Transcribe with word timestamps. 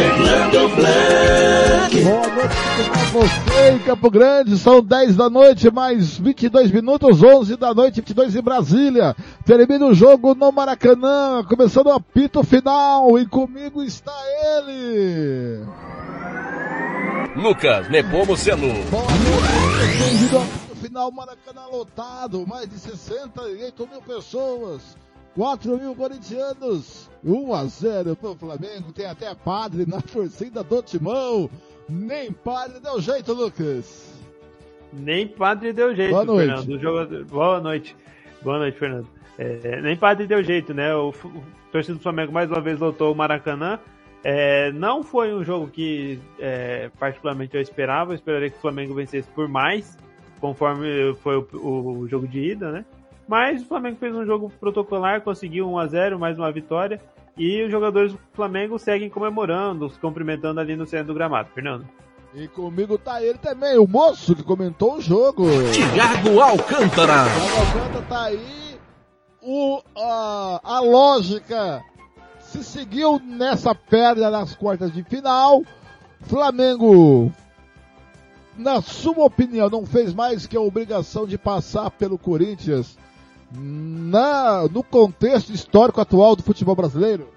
Fernando 0.00 0.76
Blanc. 0.76 2.02
Boa 2.02 2.28
noite 2.28 2.54
para 2.88 3.04
você 3.12 3.70
em 3.70 3.78
Campo 3.80 4.10
Grande. 4.10 4.56
São 4.56 4.82
10 4.82 5.14
da 5.14 5.28
noite, 5.28 5.70
mais 5.70 6.16
22 6.16 6.70
minutos, 6.70 7.22
11 7.22 7.56
da 7.56 7.74
noite, 7.74 7.96
22 7.96 8.34
em 8.34 8.40
Brasília. 8.40 9.14
Termina 9.44 9.84
o 9.84 9.92
jogo 9.92 10.34
no 10.34 10.50
Maracanã, 10.50 11.44
começando 11.46 11.88
o 11.88 11.92
apito 11.92 12.42
final. 12.42 13.18
E 13.18 13.26
comigo 13.26 13.82
está 13.82 14.14
ele. 14.56 15.66
Lucas 17.36 17.90
Nepomuceno. 17.90 18.72
Boa 18.90 19.02
noite, 19.02 19.98
bem-vindo 19.98 20.36
ao 20.38 20.42
apito 20.42 20.76
final 20.76 21.12
Maracanã 21.12 21.66
lotado, 21.70 22.46
mais 22.46 22.66
de 22.70 22.78
68 22.78 23.86
mil 23.86 24.00
pessoas. 24.00 24.96
4 25.34 25.78
mil 25.78 25.94
corintianos, 25.94 27.08
1 27.24 27.54
a 27.54 27.64
0 27.64 28.16
pro 28.16 28.34
Flamengo, 28.34 28.92
tem 28.92 29.06
até 29.06 29.34
padre 29.34 29.86
na 29.86 30.00
torcida 30.00 30.62
do 30.62 30.82
Timão. 30.82 31.48
Nem 31.88 32.32
padre 32.32 32.80
deu 32.80 33.00
jeito, 33.00 33.32
Lucas. 33.32 34.18
Nem 34.92 35.26
padre 35.26 35.72
deu 35.72 35.94
jeito, 35.94 36.10
Boa 36.10 36.24
noite. 36.24 36.48
Fernando. 36.48 36.80
Jogador... 36.80 37.24
Boa 37.24 37.60
noite. 37.60 37.96
Boa 38.42 38.58
noite, 38.58 38.78
Fernando. 38.78 39.06
É, 39.38 39.80
nem 39.80 39.96
padre 39.96 40.26
deu 40.26 40.42
jeito, 40.42 40.74
né? 40.74 40.94
O, 40.94 41.10
o 41.10 41.42
torcida 41.72 41.96
do 41.96 42.02
Flamengo 42.02 42.32
mais 42.32 42.50
uma 42.50 42.60
vez 42.60 42.78
lotou 42.78 43.12
o 43.12 43.16
Maracanã. 43.16 43.78
É, 44.22 44.70
não 44.72 45.02
foi 45.02 45.32
um 45.32 45.42
jogo 45.42 45.68
que 45.68 46.20
é, 46.38 46.90
particularmente 46.98 47.54
eu 47.54 47.62
esperava. 47.62 48.12
Eu 48.12 48.16
esperaria 48.16 48.50
que 48.50 48.58
o 48.58 48.60
Flamengo 48.60 48.94
vencesse 48.94 49.28
por 49.28 49.48
mais, 49.48 49.96
conforme 50.40 51.14
foi 51.22 51.36
o, 51.36 52.00
o 52.00 52.08
jogo 52.08 52.26
de 52.26 52.50
ida, 52.50 52.70
né? 52.70 52.84
Mas 53.30 53.62
o 53.62 53.66
Flamengo 53.66 53.96
fez 54.00 54.12
um 54.12 54.26
jogo 54.26 54.52
protocolar, 54.58 55.20
conseguiu 55.20 55.70
1 55.70 55.78
a 55.78 55.86
0 55.86 56.18
mais 56.18 56.36
uma 56.36 56.50
vitória. 56.50 57.00
E 57.38 57.62
os 57.62 57.70
jogadores 57.70 58.12
do 58.12 58.18
Flamengo 58.32 58.76
seguem 58.76 59.08
comemorando, 59.08 59.88
se 59.88 59.96
cumprimentando 60.00 60.58
ali 60.58 60.74
no 60.74 60.84
centro 60.84 61.06
do 61.06 61.14
gramado. 61.14 61.48
Fernando. 61.54 61.86
E 62.34 62.48
comigo 62.48 62.98
tá 62.98 63.22
ele 63.22 63.38
também, 63.38 63.78
o 63.78 63.86
moço 63.86 64.34
que 64.34 64.42
comentou 64.42 64.96
o 64.96 65.00
jogo. 65.00 65.44
Tiago 65.72 66.40
Alcântara. 66.40 67.22
O 67.22 67.60
Alcântara 67.60 68.04
tá 68.08 68.22
aí. 68.24 68.76
O, 69.40 69.80
a, 69.96 70.60
a 70.64 70.80
lógica 70.80 71.84
se 72.40 72.64
seguiu 72.64 73.20
nessa 73.24 73.72
perda 73.76 74.28
nas 74.28 74.56
quartas 74.56 74.92
de 74.92 75.04
final. 75.04 75.62
Flamengo, 76.22 77.30
na 78.58 78.82
sua 78.82 79.24
opinião, 79.24 79.70
não 79.70 79.86
fez 79.86 80.12
mais 80.12 80.48
que 80.48 80.56
a 80.56 80.60
obrigação 80.60 81.28
de 81.28 81.38
passar 81.38 81.92
pelo 81.92 82.18
Corinthians 82.18 82.98
na, 83.52 84.68
no 84.68 84.82
contexto 84.82 85.50
histórico 85.50 86.00
atual 86.00 86.36
do 86.36 86.42
futebol 86.42 86.76
brasileiro? 86.76 87.28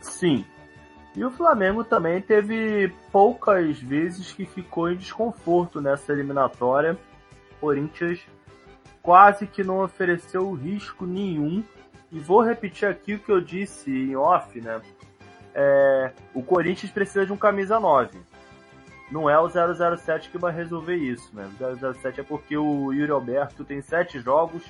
Sim. 0.00 0.44
E 1.14 1.24
o 1.24 1.30
Flamengo 1.30 1.82
também 1.82 2.20
teve 2.20 2.92
poucas 3.10 3.78
vezes 3.78 4.32
que 4.32 4.44
ficou 4.44 4.90
em 4.90 4.96
desconforto 4.96 5.80
nessa 5.80 6.12
eliminatória. 6.12 6.98
Corinthians 7.60 8.20
quase 9.02 9.46
que 9.46 9.64
não 9.64 9.82
ofereceu 9.82 10.52
risco 10.52 11.06
nenhum. 11.06 11.64
E 12.10 12.18
vou 12.18 12.42
repetir 12.42 12.88
aqui 12.88 13.14
o 13.14 13.18
que 13.18 13.32
eu 13.32 13.40
disse 13.40 13.90
em 13.90 14.14
off, 14.16 14.60
né? 14.60 14.80
É, 15.54 16.12
o 16.34 16.42
Corinthians 16.42 16.92
precisa 16.92 17.24
de 17.24 17.32
um 17.32 17.36
camisa 17.36 17.80
9. 17.80 18.18
Não 19.10 19.30
é 19.30 19.38
o 19.38 19.48
007 19.48 20.30
que 20.30 20.38
vai 20.38 20.52
resolver 20.52 20.96
isso, 20.96 21.34
né? 21.34 21.48
O 21.60 21.94
007 21.94 22.20
é 22.20 22.24
porque 22.24 22.56
o 22.56 22.92
Yuri 22.92 23.12
Alberto 23.12 23.64
tem 23.64 23.80
7 23.80 24.18
jogos, 24.18 24.64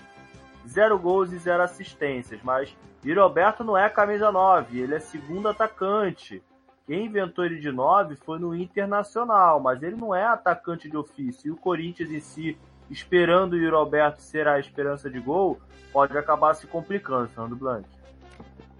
0 0.68 0.98
gols 0.98 1.32
e 1.32 1.38
0 1.38 1.62
assistências, 1.62 2.40
mas 2.42 2.76
Yuri 3.04 3.18
Alberto 3.18 3.64
não 3.64 3.78
é 3.78 3.88
camisa 3.88 4.30
9, 4.30 4.78
ele 4.78 4.94
é 4.94 5.00
segundo 5.00 5.48
atacante. 5.48 6.42
Quem 6.86 7.06
inventou 7.06 7.44
ele 7.44 7.58
de 7.58 7.72
9 7.72 8.16
foi 8.16 8.38
no 8.38 8.54
Internacional, 8.54 9.58
mas 9.58 9.82
ele 9.82 9.96
não 9.96 10.14
é 10.14 10.24
atacante 10.24 10.88
de 10.88 10.96
ofício. 10.96 11.48
E 11.48 11.50
o 11.50 11.56
Corinthians 11.56 12.10
em 12.10 12.20
si, 12.20 12.58
esperando 12.90 13.54
o 13.54 13.56
Yuri 13.56 13.74
Alberto 13.74 14.20
ser 14.20 14.46
a 14.46 14.58
esperança 14.58 15.10
de 15.10 15.18
gol, 15.18 15.58
pode 15.92 16.16
acabar 16.16 16.54
se 16.54 16.66
complicando, 16.66 17.28
Fernando 17.28 17.56
Blanc. 17.56 17.88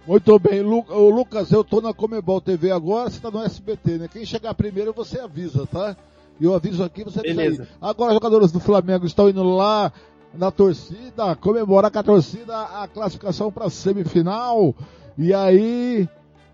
Muito 0.07 0.39
bem, 0.39 0.61
Lu, 0.61 0.85
ô, 0.89 1.09
Lucas, 1.09 1.51
eu 1.51 1.65
tô 1.65 1.81
na 1.81 1.93
Comebol 1.93 2.39
TV 2.39 2.71
agora, 2.71 3.09
você 3.09 3.19
tá 3.19 3.29
no 3.29 3.43
SBT, 3.43 3.97
né? 3.97 4.07
Quem 4.07 4.25
chegar 4.25 4.53
primeiro 4.53 4.93
você 4.93 5.19
avisa, 5.19 5.67
tá? 5.67 5.97
E 6.39 6.45
eu 6.45 6.55
aviso 6.55 6.81
aqui, 6.81 7.03
você 7.03 7.19
avisa 7.19 7.35
Beleza. 7.35 7.63
aí. 7.63 7.69
Agora 7.81 8.11
os 8.11 8.13
jogadores 8.13 8.49
do 8.49 8.61
Flamengo 8.61 9.05
estão 9.05 9.27
indo 9.27 9.43
lá 9.43 9.91
na 10.33 10.49
torcida, 10.49 11.35
comemorar 11.35 11.91
com 11.91 11.99
a 11.99 12.03
torcida 12.03 12.57
a 12.57 12.87
classificação 12.87 13.51
para 13.51 13.69
semifinal. 13.69 14.73
E 15.17 15.33
aí 15.33 16.07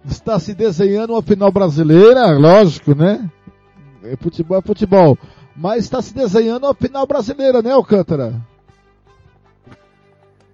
está 0.04 0.40
se 0.40 0.56
desenhando 0.56 1.14
uma 1.14 1.22
final 1.22 1.52
brasileira, 1.52 2.32
lógico, 2.32 2.96
né? 2.96 3.30
É 4.04 4.16
futebol 4.16 4.58
é 4.58 4.62
futebol. 4.62 5.16
Mas 5.56 5.84
está 5.84 6.02
se 6.02 6.16
desenhando 6.16 6.64
uma 6.64 6.74
final 6.74 7.06
brasileira, 7.06 7.62
né, 7.62 7.72
Alcântara? 7.72 8.34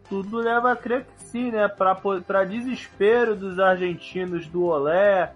Tudo 0.09 0.37
leva 0.37 0.71
a 0.71 0.75
crer 0.75 1.05
que 1.05 1.23
sim, 1.23 1.51
né? 1.51 1.67
Pra 1.67 2.43
desespero 2.43 3.35
dos 3.35 3.59
argentinos 3.59 4.47
do 4.47 4.65
Olé, 4.65 5.31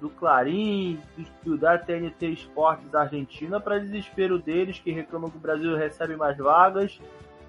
do 0.00 0.08
Clarim, 0.08 0.98
do, 1.44 1.56
da 1.56 1.78
TNT 1.78 2.28
Esportes 2.28 2.94
Argentina, 2.94 3.60
para 3.60 3.78
desespero 3.78 4.38
deles 4.38 4.78
que 4.78 4.90
reclamam 4.90 5.30
que 5.30 5.36
o 5.36 5.40
Brasil 5.40 5.76
recebe 5.76 6.16
mais 6.16 6.36
vagas, 6.38 6.98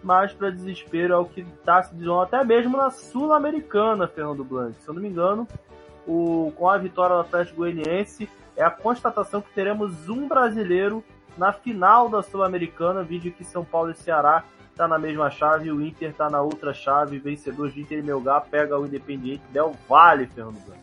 mas 0.04 0.34
para 0.34 0.50
desespero 0.50 1.14
é 1.14 1.18
o 1.18 1.26
que 1.26 1.42
está 1.42 1.82
se 1.84 1.94
dizendo 1.96 2.20
até 2.20 2.44
mesmo 2.44 2.78
na 2.78 2.92
Sul-Americana, 2.92 4.08
Fernando 4.08 4.44
Blanc. 4.44 4.76
Se 4.82 4.88
eu 4.88 4.94
não 4.94 5.02
me 5.02 5.08
engano, 5.08 5.48
o, 6.06 6.54
com 6.56 6.70
a 6.70 6.78
vitória 6.78 7.16
do 7.16 7.22
Atlético 7.22 7.58
Goianiense, 7.58 8.30
é 8.56 8.64
a 8.64 8.70
constatação 8.70 9.42
que 9.42 9.52
teremos 9.54 10.10
um 10.10 10.28
brasileiro 10.28 11.04
na 11.38 11.54
final 11.54 12.10
da 12.10 12.24
Sul-Americana, 12.24 13.04
vídeo 13.04 13.32
que 13.32 13.44
São 13.44 13.64
Paulo 13.64 13.92
e 13.92 13.96
Ceará 13.96 14.44
tá 14.78 14.88
na 14.88 15.00
mesma 15.00 15.30
chave, 15.32 15.72
o 15.72 15.82
Inter 15.82 16.14
tá 16.14 16.30
na 16.30 16.42
outra 16.42 16.74
chave, 16.74 17.18
vencedor 17.18 17.72
de 17.72 17.82
Inter 17.82 18.00
e 18.00 18.04
Melgar, 18.04 18.46
pega 18.50 18.80
o 18.80 18.86
Independiente 18.86 19.42
Del 19.52 19.76
Vale, 19.90 20.28
Fernando 20.28 20.64
Blanc. 20.66 20.82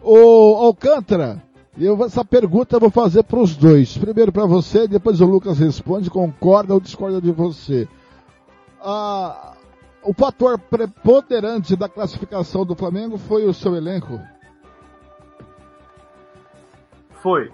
Ô 0.00 0.56
Alcântara, 0.56 1.42
eu, 1.76 2.02
essa 2.04 2.24
pergunta 2.24 2.76
eu 2.76 2.80
vou 2.80 2.90
fazer 2.90 3.24
para 3.24 3.40
os 3.40 3.56
dois. 3.56 3.98
Primeiro 3.98 4.30
para 4.30 4.46
você, 4.46 4.86
depois 4.86 5.20
o 5.20 5.26
Lucas 5.26 5.58
responde, 5.58 6.08
concorda 6.08 6.72
ou 6.72 6.80
discorda 6.80 7.20
de 7.20 7.32
você. 7.32 7.88
Ah, 8.80 9.54
o 10.02 10.14
fator 10.14 10.56
preponderante 10.58 11.74
da 11.74 11.88
classificação 11.88 12.64
do 12.64 12.76
Flamengo 12.76 13.18
foi 13.18 13.44
o 13.44 13.52
seu 13.52 13.74
elenco? 13.74 14.20
Foi. 17.20 17.50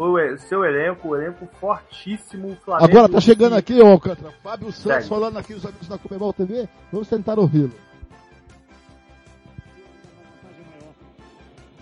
Foi 0.00 0.32
o 0.32 0.38
seu 0.38 0.64
elenco, 0.64 1.08
o 1.08 1.14
elenco 1.14 1.46
fortíssimo. 1.60 2.52
o 2.52 2.56
Flamengo 2.56 2.90
Agora 2.90 3.06
tá 3.06 3.20
chegando 3.20 3.54
aqui, 3.54 3.78
ô 3.82 3.86
Alcântara, 3.86 4.32
Fábio 4.42 4.72
Santos 4.72 5.04
Segue. 5.04 5.08
falando 5.10 5.36
aqui, 5.36 5.52
os 5.52 5.62
amigos 5.62 5.88
da 5.88 5.98
Comebol 5.98 6.32
TV, 6.32 6.66
vamos 6.90 7.06
tentar 7.06 7.38
ouvi-lo. 7.38 7.74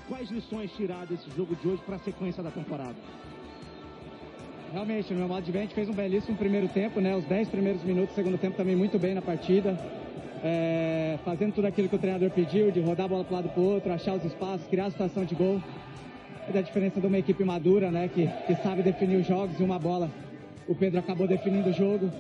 Quais 0.09 0.29
lições 0.33 0.73
tirar 0.73 1.07
desse 1.07 1.31
jogo 1.37 1.55
de 1.55 1.69
hoje 1.69 1.81
para 1.87 1.95
a 1.95 2.01
sequência 2.01 2.43
da 2.43 2.51
temporada? 2.51 2.97
Realmente, 4.73 5.13
no 5.13 5.21
meu 5.21 5.29
modo 5.29 5.45
de 5.45 5.53
ver, 5.53 5.59
a 5.59 5.63
gente 5.63 5.77
fez 5.77 5.89
um 5.89 5.95
belíssimo 5.95 6.37
primeiro 6.37 6.67
tempo, 6.67 7.01
né? 7.01 7.15
Os 7.15 7.25
10 7.25 7.51
primeiros 7.51 7.85
minutos 7.85 8.11
do 8.11 8.15
segundo 8.17 8.37
tempo 8.37 8.57
também 8.57 8.75
muito 8.75 8.99
bem 8.99 9.15
na 9.15 9.23
partida. 9.23 9.79
É, 10.43 11.21
fazendo 11.25 11.55
tudo 11.55 11.69
aquilo 11.69 11.89
que 11.89 11.95
o 11.95 12.01
treinador 12.01 12.31
pediu, 12.31 12.73
de 12.73 12.81
rodar 12.81 13.07
a 13.07 13.09
bola 13.09 13.23
para 13.23 13.37
lado 13.37 13.49
para 13.51 13.61
o 13.61 13.65
outro, 13.65 13.93
achar 13.93 14.15
os 14.15 14.25
espaços, 14.25 14.67
criar 14.67 14.87
a 14.87 14.91
situação 14.91 15.25
de 15.25 15.37
gol. 15.37 15.63
É 16.49 16.53
da 16.53 16.63
diferença 16.63 16.99
de 16.99 17.07
uma 17.07 17.19
equipe 17.19 17.45
madura, 17.45 17.91
né? 17.91 18.09
Que, 18.09 18.27
que 18.47 18.55
sabe 18.63 18.83
definir 18.83 19.17
os 19.17 19.27
jogos 19.27 19.61
e 19.61 19.63
uma 19.63 19.79
bola. 19.79 20.09
O 20.67 20.75
Pedro 20.75 20.99
acabou 20.99 21.27
definindo 21.27 21.69
o 21.69 21.73
jogo. 21.73 22.11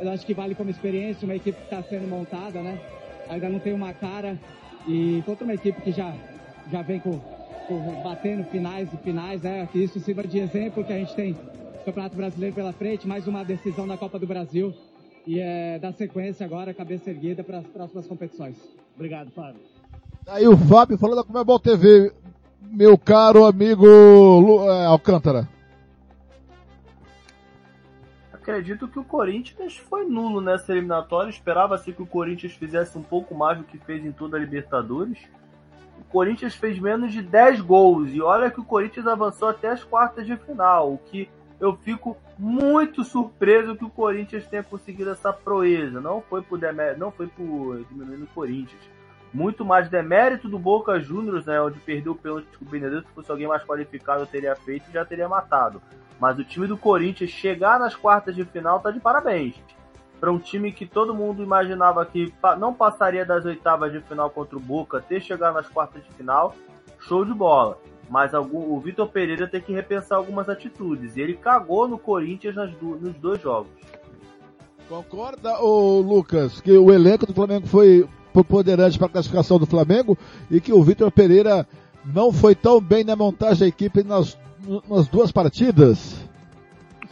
Eu 0.00 0.10
acho 0.10 0.26
que 0.26 0.34
vale 0.34 0.54
como 0.54 0.68
experiência, 0.68 1.24
uma 1.24 1.36
equipe 1.36 1.56
que 1.56 1.64
está 1.64 1.80
sendo 1.82 2.08
montada, 2.08 2.60
né? 2.60 2.80
Ainda 3.28 3.48
não 3.48 3.60
tem 3.60 3.72
uma 3.72 3.92
cara. 3.92 4.36
E 4.86 5.22
contra 5.24 5.44
uma 5.44 5.54
equipe 5.54 5.80
que 5.80 5.92
já, 5.92 6.12
já 6.72 6.82
vem 6.82 6.98
com, 6.98 7.20
com 7.68 8.02
batendo 8.02 8.42
finais 8.44 8.88
e 8.92 8.96
finais, 8.96 9.42
né? 9.42 9.68
Que 9.70 9.78
isso 9.78 10.00
sirva 10.00 10.24
de 10.26 10.40
exemplo 10.40 10.82
que 10.82 10.92
a 10.92 10.98
gente 10.98 11.14
tem 11.14 11.36
Campeonato 11.84 12.16
Brasileiro 12.16 12.54
pela 12.54 12.72
frente, 12.72 13.06
mais 13.06 13.26
uma 13.26 13.44
decisão 13.44 13.86
da 13.86 13.96
Copa 13.96 14.18
do 14.18 14.26
Brasil. 14.26 14.74
E 15.26 15.38
é, 15.38 15.78
dar 15.78 15.92
sequência 15.92 16.44
agora, 16.44 16.74
cabeça 16.74 17.10
erguida 17.10 17.44
para 17.44 17.58
as 17.58 17.66
próximas 17.66 18.06
competições. 18.06 18.56
Obrigado, 18.96 19.30
Fábio. 19.30 19.60
Aí 20.26 20.46
o 20.48 20.56
Fábio 20.56 20.98
falando 20.98 21.18
da 21.18 21.24
Comebol 21.24 21.58
TV, 21.58 22.12
meu 22.60 22.98
caro 22.98 23.44
amigo 23.44 23.86
é, 24.68 24.86
Alcântara? 24.86 25.48
Acredito 28.32 28.88
que 28.88 28.98
o 28.98 29.04
Corinthians 29.04 29.76
foi 29.76 30.04
nulo 30.04 30.40
nessa 30.40 30.72
eliminatória. 30.72 31.30
Esperava-se 31.30 31.92
que 31.92 32.02
o 32.02 32.06
Corinthians 32.06 32.52
fizesse 32.52 32.96
um 32.96 33.02
pouco 33.02 33.34
mais 33.34 33.58
do 33.58 33.64
que 33.64 33.78
fez 33.78 34.04
em 34.04 34.12
toda 34.12 34.36
a 34.36 34.40
Libertadores. 34.40 35.18
O 36.00 36.04
Corinthians 36.04 36.54
fez 36.54 36.78
menos 36.78 37.12
de 37.12 37.20
10 37.20 37.60
gols. 37.60 38.10
E 38.12 38.20
olha 38.22 38.50
que 38.50 38.60
o 38.60 38.64
Corinthians 38.64 39.06
avançou 39.06 39.48
até 39.48 39.68
as 39.68 39.84
quartas 39.84 40.26
de 40.26 40.36
final. 40.36 40.94
O 40.94 40.98
que 40.98 41.28
eu 41.60 41.76
fico 41.76 42.16
muito 42.38 43.04
surpreso 43.04 43.76
que 43.76 43.84
o 43.84 43.90
Corinthians 43.90 44.46
tenha 44.46 44.62
conseguido 44.62 45.10
essa 45.10 45.32
proeza. 45.32 46.00
Não 46.00 46.22
foi 46.22 46.40
por, 46.40 46.58
Demer, 46.58 46.96
não 46.96 47.10
foi 47.10 47.26
por 47.26 47.84
diminuindo 47.90 48.24
o 48.24 48.28
Corinthians 48.28 48.97
muito 49.32 49.64
mais 49.64 49.88
demérito 49.88 50.48
do 50.48 50.58
Boca 50.58 50.98
Juniors, 50.98 51.44
né, 51.44 51.60
onde 51.60 51.78
perdeu 51.80 52.12
o 52.12 52.16
pênalti 52.16 52.46
com 52.58 52.64
o 52.64 52.68
Benedetto, 52.68 53.08
se 53.08 53.14
fosse 53.14 53.30
alguém 53.30 53.46
mais 53.46 53.62
qualificado 53.62 54.26
teria 54.26 54.56
feito 54.56 54.88
e 54.88 54.92
já 54.92 55.04
teria 55.04 55.28
matado. 55.28 55.82
Mas 56.18 56.38
o 56.38 56.44
time 56.44 56.66
do 56.66 56.76
Corinthians 56.76 57.30
chegar 57.30 57.78
nas 57.78 57.94
quartas 57.94 58.34
de 58.34 58.44
final 58.44 58.80
tá 58.80 58.90
de 58.90 59.00
parabéns. 59.00 59.54
Para 60.18 60.32
um 60.32 60.38
time 60.38 60.72
que 60.72 60.84
todo 60.84 61.14
mundo 61.14 61.42
imaginava 61.42 62.04
que 62.04 62.32
não 62.58 62.74
passaria 62.74 63.24
das 63.24 63.44
oitavas 63.44 63.92
de 63.92 64.00
final 64.00 64.28
contra 64.30 64.56
o 64.56 64.60
Boca, 64.60 65.00
ter 65.00 65.20
chegado 65.20 65.54
nas 65.54 65.68
quartas 65.68 66.02
de 66.02 66.10
final, 66.14 66.54
show 66.98 67.24
de 67.24 67.32
bola. 67.32 67.78
Mas 68.10 68.34
algum, 68.34 68.72
o 68.74 68.80
Vitor 68.80 69.08
Pereira 69.08 69.46
tem 69.46 69.60
que 69.60 69.72
repensar 69.72 70.16
algumas 70.16 70.48
atitudes. 70.48 71.16
E 71.16 71.20
ele 71.20 71.34
cagou 71.34 71.86
no 71.86 71.98
Corinthians 71.98 72.56
nas, 72.56 72.70
nos 72.80 73.14
dois 73.14 73.40
jogos. 73.40 73.70
Concorda, 74.88 75.60
ô 75.60 76.00
Lucas, 76.00 76.60
que 76.60 76.72
o 76.72 76.90
elenco 76.90 77.26
do 77.26 77.34
Flamengo 77.34 77.66
foi 77.66 78.08
preponderante 78.32 78.98
para 78.98 79.06
a 79.06 79.10
classificação 79.10 79.58
do 79.58 79.66
Flamengo 79.66 80.16
e 80.50 80.60
que 80.60 80.72
o 80.72 80.82
Vitor 80.82 81.10
Pereira 81.10 81.66
não 82.04 82.32
foi 82.32 82.54
tão 82.54 82.80
bem 82.80 83.04
na 83.04 83.16
montagem 83.16 83.60
da 83.60 83.66
equipe 83.66 84.02
nas, 84.02 84.38
nas 84.88 85.08
duas 85.08 85.32
partidas? 85.32 86.16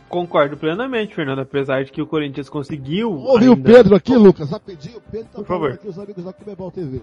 Concordo 0.08 0.56
plenamente, 0.56 1.14
Fernando, 1.14 1.40
apesar 1.40 1.84
de 1.84 1.90
que 1.90 2.00
o 2.00 2.06
Corinthians 2.06 2.48
conseguiu. 2.48 3.12
Ouvi 3.12 3.48
ainda... 3.48 3.60
o 3.60 3.62
Pedro 3.62 3.96
aqui, 3.96 4.14
Lucas, 4.14 4.50
rapidinho. 4.50 4.98
O 4.98 5.00
Pedro 5.00 5.26
tá 5.26 5.38
Por 5.38 5.46
favor. 5.46 5.72
aqui, 5.72 5.88
os 5.88 5.98
amigos 5.98 6.24
da 6.24 6.32
Comebol 6.32 6.70
TV. 6.70 7.02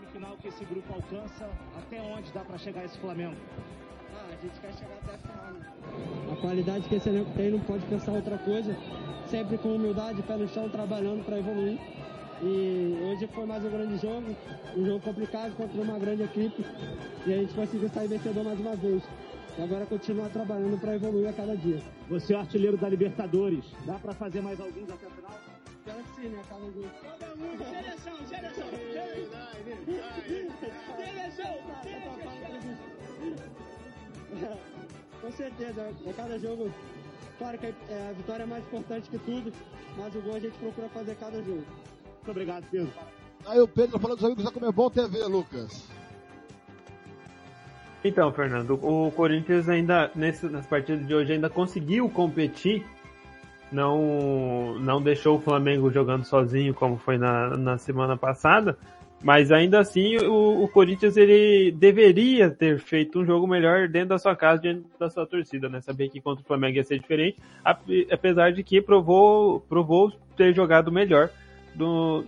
No 0.00 0.08
final 0.12 0.36
que 0.40 0.48
esse 0.48 0.64
grupo 0.64 0.94
alcança, 0.94 1.48
até 1.76 2.00
onde 2.00 2.30
dá 2.32 2.40
para 2.40 2.56
chegar 2.56 2.84
esse 2.84 2.96
Flamengo? 2.98 3.34
Ah, 4.14 4.26
a 4.28 4.42
gente 4.42 4.60
quer 4.60 4.72
chegar 4.74 4.94
até 5.02 5.14
a 5.16 5.18
final. 5.18 5.52
Né? 5.54 6.32
A 6.32 6.36
qualidade 6.36 6.88
que 6.88 6.94
esse 6.94 7.08
elenco 7.08 7.30
tem 7.36 7.50
não 7.50 7.60
pode 7.60 7.84
pensar 7.86 8.12
outra 8.12 8.38
coisa. 8.38 8.76
Sempre 9.26 9.58
com 9.58 9.74
humildade, 9.74 10.22
pé 10.22 10.36
no 10.36 10.48
chão, 10.48 10.68
trabalhando 10.68 11.24
para 11.24 11.38
evoluir. 11.38 11.78
E 12.40 12.96
hoje 13.02 13.26
foi 13.34 13.46
mais 13.46 13.64
um 13.64 13.70
grande 13.70 13.98
jogo, 13.98 14.36
um 14.76 14.86
jogo 14.86 15.00
complicado 15.00 15.56
contra 15.56 15.82
uma 15.82 15.98
grande 15.98 16.22
equipe. 16.22 16.64
E 17.26 17.32
a 17.32 17.36
gente 17.36 17.52
conseguiu 17.52 17.88
sair 17.88 18.06
vencedor 18.06 18.44
mais 18.44 18.60
uma 18.60 18.76
vez. 18.76 19.02
E 19.58 19.62
agora 19.62 19.84
continuar 19.86 20.28
trabalhando 20.28 20.80
para 20.80 20.94
evoluir 20.94 21.28
a 21.28 21.32
cada 21.32 21.56
dia. 21.56 21.82
Você 22.08 22.34
é 22.34 22.36
o 22.36 22.40
artilheiro 22.40 22.76
da 22.76 22.88
Libertadores. 22.88 23.64
Dá 23.84 23.94
para 23.94 24.12
fazer 24.14 24.40
mais 24.40 24.60
alguns 24.60 24.88
até 24.88 25.06
o 25.06 25.10
final? 25.10 25.36
Espero 25.78 25.98
que 25.98 26.14
sim, 26.14 26.28
né? 26.28 26.42
Cada 26.48 26.64
um. 26.64 26.72
Seleção, 27.58 28.16
seleção. 28.28 28.66
Seleção, 30.96 31.58
Com 35.20 35.32
certeza, 35.32 35.92
é 36.06 36.12
cada 36.12 36.38
jogo. 36.38 36.70
Claro 37.38 37.58
que 37.58 37.66
a 37.66 38.12
vitória 38.12 38.44
é 38.44 38.46
mais 38.46 38.64
importante 38.64 39.10
que 39.10 39.18
tudo, 39.18 39.52
mas 39.96 40.14
o 40.14 40.20
gol 40.20 40.36
a 40.36 40.40
gente 40.40 40.56
procura 40.58 40.88
fazer 40.88 41.16
cada 41.16 41.42
jogo. 41.42 41.64
Muito 42.28 42.36
obrigado, 42.36 42.64
Pedro. 42.70 42.92
Aí 43.46 43.58
o 43.58 43.66
Pedro 43.66 43.98
falando 43.98 44.18
dos 44.18 44.24
amigos 44.26 44.44
da 44.44 44.50
Comebol 44.50 44.90
TV, 44.90 45.24
Lucas. 45.24 45.88
Então, 48.04 48.30
Fernando, 48.32 48.74
o 48.82 49.10
Corinthians 49.12 49.66
ainda, 49.66 50.10
nesse, 50.14 50.46
nas 50.46 50.66
partidas 50.66 51.06
de 51.06 51.14
hoje, 51.14 51.32
ainda 51.32 51.48
conseguiu 51.48 52.06
competir. 52.10 52.84
Não, 53.72 54.78
não 54.78 55.00
deixou 55.00 55.38
o 55.38 55.40
Flamengo 55.40 55.90
jogando 55.90 56.24
sozinho, 56.24 56.74
como 56.74 56.98
foi 56.98 57.16
na, 57.16 57.56
na 57.56 57.78
semana 57.78 58.14
passada. 58.14 58.76
Mas 59.22 59.50
ainda 59.50 59.80
assim, 59.80 60.18
o, 60.18 60.64
o, 60.64 60.68
Corinthians 60.68 61.16
ele 61.16 61.72
deveria 61.72 62.50
ter 62.50 62.78
feito 62.78 63.20
um 63.20 63.24
jogo 63.24 63.46
melhor 63.46 63.88
dentro 63.88 64.10
da 64.10 64.18
sua 64.18 64.36
casa, 64.36 64.60
dentro 64.60 64.84
da 65.00 65.08
sua 65.08 65.26
torcida, 65.26 65.66
né? 65.70 65.80
Saber 65.80 66.10
que 66.10 66.20
contra 66.20 66.44
o 66.44 66.46
Flamengo 66.46 66.76
ia 66.76 66.84
ser 66.84 66.98
diferente, 66.98 67.38
apesar 67.64 68.52
de 68.52 68.62
que 68.62 68.82
provou, 68.82 69.60
provou 69.60 70.12
ter 70.36 70.54
jogado 70.54 70.92
melhor 70.92 71.30
do, 71.74 72.24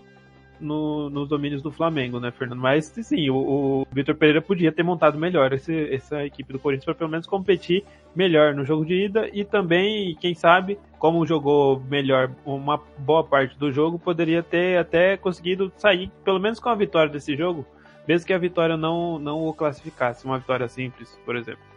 no, 0.59 1.09
nos 1.09 1.27
domínios 1.27 1.61
do 1.61 1.71
Flamengo, 1.71 2.19
né, 2.19 2.31
Fernando? 2.31 2.59
Mas 2.59 2.85
sim, 2.85 3.29
o, 3.29 3.35
o 3.35 3.87
Vitor 3.91 4.15
Pereira 4.15 4.41
podia 4.41 4.71
ter 4.71 4.83
montado 4.83 5.17
melhor 5.17 5.51
esse, 5.53 5.93
essa 5.93 6.23
equipe 6.23 6.53
do 6.53 6.59
Corinthians 6.59 6.85
para 6.85 6.95
pelo 6.95 7.09
menos 7.09 7.25
competir 7.25 7.83
melhor 8.15 8.53
no 8.53 8.63
jogo 8.63 8.85
de 8.85 9.05
ida 9.05 9.29
e 9.33 9.43
também, 9.43 10.15
quem 10.19 10.35
sabe, 10.35 10.77
como 10.99 11.25
jogou 11.25 11.79
melhor 11.89 12.31
uma 12.45 12.79
boa 12.97 13.23
parte 13.23 13.57
do 13.57 13.71
jogo, 13.71 13.97
poderia 13.97 14.43
ter 14.43 14.77
até 14.77 15.17
conseguido 15.17 15.71
sair 15.77 16.11
pelo 16.23 16.39
menos 16.39 16.59
com 16.59 16.69
a 16.69 16.75
vitória 16.75 17.11
desse 17.11 17.35
jogo, 17.35 17.65
mesmo 18.07 18.27
que 18.27 18.33
a 18.33 18.37
vitória 18.37 18.77
não, 18.77 19.17
não 19.17 19.47
o 19.47 19.53
classificasse, 19.53 20.25
uma 20.25 20.37
vitória 20.37 20.67
simples, 20.67 21.19
por 21.25 21.35
exemplo. 21.35 21.70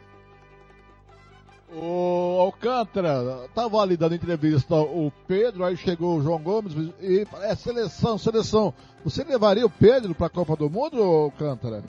O 1.73 2.39
Alcântara, 2.41 3.49
tava 3.55 3.79
ali 3.79 3.97
dando 3.97 4.15
entrevista 4.15 4.77
o 4.77 5.13
Pedro, 5.27 5.65
aí 5.65 5.77
chegou 5.77 6.19
o 6.19 6.23
João 6.23 6.41
Gomes 6.41 6.75
e 7.01 7.27
é 7.43 7.55
seleção, 7.55 8.17
seleção. 8.17 8.73
Você 9.05 9.25
levaria 9.25 9.67
o 9.67 9.71
Pedro 9.71 10.15
para 10.15 10.29
a 10.29 10.31
Copa 10.31 10.57
do 10.57 10.71
Mundo, 10.71 11.03
Alcântara? 11.03 11.83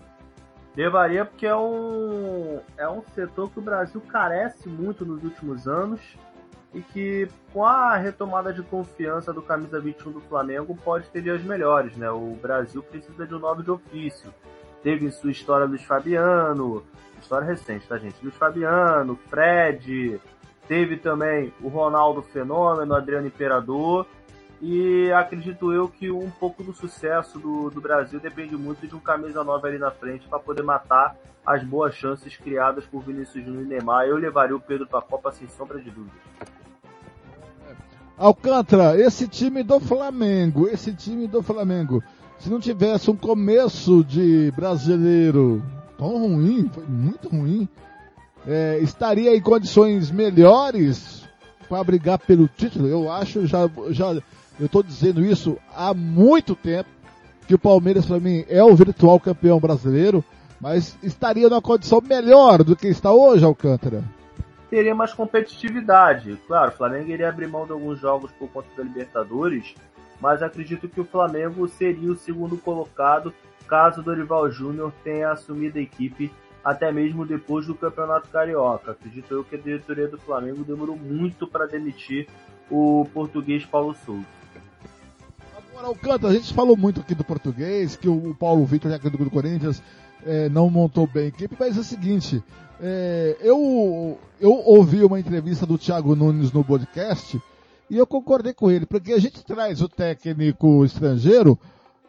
Levaria 0.76 1.24
porque 1.24 1.46
é 1.46 1.56
um, 1.56 2.60
é 2.78 2.90
um 2.90 3.02
setor 3.14 3.50
que 3.50 3.60
o 3.60 3.62
Brasil 3.62 4.02
carece 4.02 4.68
muito 4.68 5.06
nos 5.06 5.24
últimos 5.24 5.68
anos 5.68 6.02
e 6.74 6.82
que 6.82 7.30
com 7.54 7.64
a 7.64 7.96
retomada 7.96 8.52
de 8.52 8.62
confiança 8.62 9.32
do 9.32 9.42
camisa 9.42 9.80
21 9.80 10.12
do 10.12 10.22
Flamengo 10.22 10.78
pode 10.84 11.08
ter 11.08 11.22
dias 11.22 11.42
melhores, 11.42 11.96
né? 11.96 12.12
O 12.12 12.38
Brasil 12.42 12.84
precisa 12.84 13.26
de 13.26 13.34
um 13.34 13.40
nome 13.40 13.64
de 13.64 13.72
ofício. 13.72 14.34
Teve 14.84 15.06
em 15.06 15.12
sua 15.12 15.32
história 15.32 15.66
Luiz 15.66 15.84
Fabiano, 15.84 16.84
história 17.26 17.48
recente, 17.48 17.88
tá, 17.88 17.98
gente? 17.98 18.16
Luiz 18.22 18.36
Fabiano, 18.36 19.20
Fred, 19.28 20.22
teve 20.68 20.98
também 20.98 21.52
o 21.62 21.68
Ronaldo 21.68 22.22
Fenômeno, 22.22 22.96
Adriano 22.96 23.28
Imperador. 23.28 24.06
E 24.62 25.12
acredito 25.12 25.74
eu 25.74 25.90
que 25.90 26.10
um 26.10 26.30
pouco 26.30 26.64
do 26.64 26.72
sucesso 26.72 27.38
do, 27.38 27.70
do 27.70 27.82
Brasil 27.82 28.20
depende 28.20 28.56
muito 28.56 28.88
de 28.88 28.96
um 28.96 29.00
camisa 29.00 29.44
nova 29.44 29.68
ali 29.68 29.78
na 29.78 29.92
frente 29.92 30.28
para 30.28 30.40
poder 30.40 30.64
matar 30.64 31.16
as 31.46 31.64
boas 31.64 31.94
chances 31.94 32.38
criadas 32.38 32.86
por 32.86 33.02
Vinícius 33.02 33.44
Júnior 33.44 33.64
e 33.64 33.68
Neymar. 33.68 34.06
Eu 34.06 34.16
levaria 34.16 34.56
o 34.56 34.60
Pedro 34.60 34.88
para 34.88 35.00
a 35.00 35.02
Copa 35.02 35.32
sem 35.32 35.48
sombra 35.50 35.80
de 35.80 35.92
dúvida. 35.92 36.16
Alcântara, 38.18 38.98
esse 38.98 39.28
time 39.28 39.62
do 39.62 39.78
Flamengo, 39.80 40.70
esse 40.70 40.94
time 40.94 41.28
do 41.28 41.44
Flamengo, 41.44 42.02
se 42.40 42.50
não 42.50 42.62
tivesse 42.62 43.12
um 43.12 43.16
começo 43.16 44.06
de 44.06 44.52
brasileiro 44.56 45.62
tão 45.98 46.18
ruim, 46.18 46.70
foi 46.74 46.86
muito 46.86 47.30
ruim, 47.30 47.68
é, 48.48 48.80
estaria 48.80 49.36
em 49.36 49.42
condições 49.42 50.12
melhores 50.12 51.28
para 51.68 51.84
brigar 51.84 52.20
pelo 52.20 52.48
título. 52.48 52.88
Eu 52.88 53.12
acho, 53.12 53.46
já, 53.46 53.70
já 53.90 54.14
eu 54.60 54.66
estou 54.66 54.84
dizendo 54.84 55.26
isso 55.26 55.58
há 55.76 55.94
muito 55.94 56.56
tempo, 56.56 56.90
que 57.48 57.54
o 57.54 57.60
Palmeiras 57.60 58.06
para 58.06 58.20
mim 58.20 58.44
é 58.50 58.64
o 58.64 58.76
virtual 58.76 59.20
campeão 59.20 59.60
brasileiro, 59.60 60.24
mas 60.60 60.98
estaria 61.04 61.48
numa 61.50 61.62
condição 61.62 62.02
melhor 62.02 62.64
do 62.64 62.76
que 62.76 62.88
está 62.88 63.12
hoje, 63.12 63.46
Alcântara. 63.46 64.04
Teria 64.70 64.96
mais 64.96 65.14
competitividade. 65.14 66.40
Claro, 66.48 66.72
o 66.72 66.76
Flamengo 66.76 67.12
iria 67.12 67.30
abrir 67.30 67.48
mão 67.48 67.66
de 67.66 67.72
alguns 67.72 68.00
jogos 68.00 68.32
por 68.32 68.50
conta 68.50 68.68
da 68.76 68.84
Libertadores, 68.84 69.76
mas 70.20 70.42
acredito 70.42 70.88
que 70.88 71.00
o 71.00 71.06
Flamengo 71.06 71.68
seria 71.68 72.12
o 72.12 72.16
segundo 72.16 72.58
colocado 72.58 73.34
caso 73.68 74.02
Dorival 74.02 74.50
Júnior 74.52 74.94
tenha 75.04 75.32
assumido 75.32 75.78
a 75.78 75.82
equipe 75.82 76.32
até 76.64 76.92
mesmo 76.92 77.26
depois 77.26 77.68
do 77.68 77.76
Campeonato 77.76 78.28
Carioca. 78.30 78.92
Acredito 78.92 79.32
eu 79.32 79.44
que 79.44 79.56
a 79.56 79.60
diretoria 79.60 80.08
do 80.08 80.18
Flamengo 80.18 80.64
demorou 80.64 80.98
muito 80.98 81.48
para 81.48 81.68
demitir 81.68 82.28
o 82.72 83.08
português 83.14 83.64
Paulo 83.64 83.96
Souza. 84.04 84.26
Agora, 85.56 85.88
Alcântara, 85.88 86.34
a 86.34 86.36
gente 86.36 86.54
falou 86.54 86.76
muito 86.76 87.02
aqui 87.02 87.14
do 87.14 87.24
português, 87.24 87.96
que 87.96 88.10
o 88.10 88.34
Paulo 88.34 88.66
Vitor, 88.66 88.92
técnico 88.92 89.24
do 89.24 89.30
Corinthians, 89.30 89.84
é, 90.26 90.50
não 90.50 90.70
montou 90.70 91.06
bem 91.06 91.26
a 91.26 91.28
equipe, 91.28 91.56
mas 91.60 91.78
é 91.78 91.82
o 91.82 91.84
seguinte, 91.84 92.44
é, 92.82 93.38
eu, 93.42 94.18
eu 94.40 94.52
ouvi 94.52 95.04
uma 95.04 95.20
entrevista 95.20 95.66
do 95.66 95.78
Thiago 95.78 96.16
Nunes 96.16 96.52
no 96.52 96.64
podcast 96.64 97.40
e 97.90 97.98
eu 97.98 98.08
concordei 98.08 98.54
com 98.54 98.72
ele, 98.72 98.86
porque 98.86 99.14
a 99.14 99.20
gente 99.20 99.44
traz 99.46 99.82
o 99.82 99.88
técnico 99.88 100.84
estrangeiro 100.84 101.60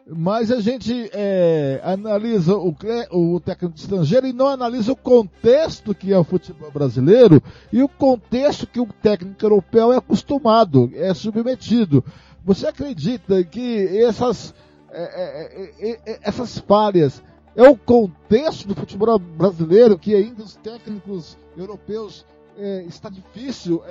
mas 0.09 0.51
a 0.51 0.61
gente 0.61 1.09
é, 1.13 1.81
analisa 1.83 2.55
o, 2.55 2.73
o 3.11 3.39
técnico 3.39 3.75
estrangeiro 3.75 4.25
e 4.27 4.33
não 4.33 4.47
analisa 4.47 4.93
o 4.93 4.95
contexto 4.95 5.93
que 5.93 6.13
é 6.13 6.17
o 6.17 6.23
futebol 6.23 6.71
brasileiro 6.71 7.41
e 7.71 7.83
o 7.83 7.89
contexto 7.89 8.65
que 8.65 8.79
o 8.79 8.87
técnico 9.01 9.43
europeu 9.43 9.91
é 9.91 9.97
acostumado, 9.97 10.89
é 10.93 11.13
submetido. 11.13 12.03
Você 12.45 12.67
acredita 12.67 13.43
que 13.43 13.97
essas, 13.97 14.53
é, 14.89 15.03
é, 15.03 15.89
é, 15.89 15.99
é 16.05 16.19
essas 16.21 16.57
falhas 16.57 17.21
é 17.55 17.67
o 17.67 17.75
contexto 17.75 18.67
do 18.67 18.75
futebol 18.75 19.19
brasileiro 19.19 19.97
que 19.97 20.15
ainda 20.15 20.43
os 20.43 20.55
técnicos 20.55 21.37
europeus 21.57 22.25
é, 22.57 22.83
está 22.83 23.09
difícil 23.09 23.83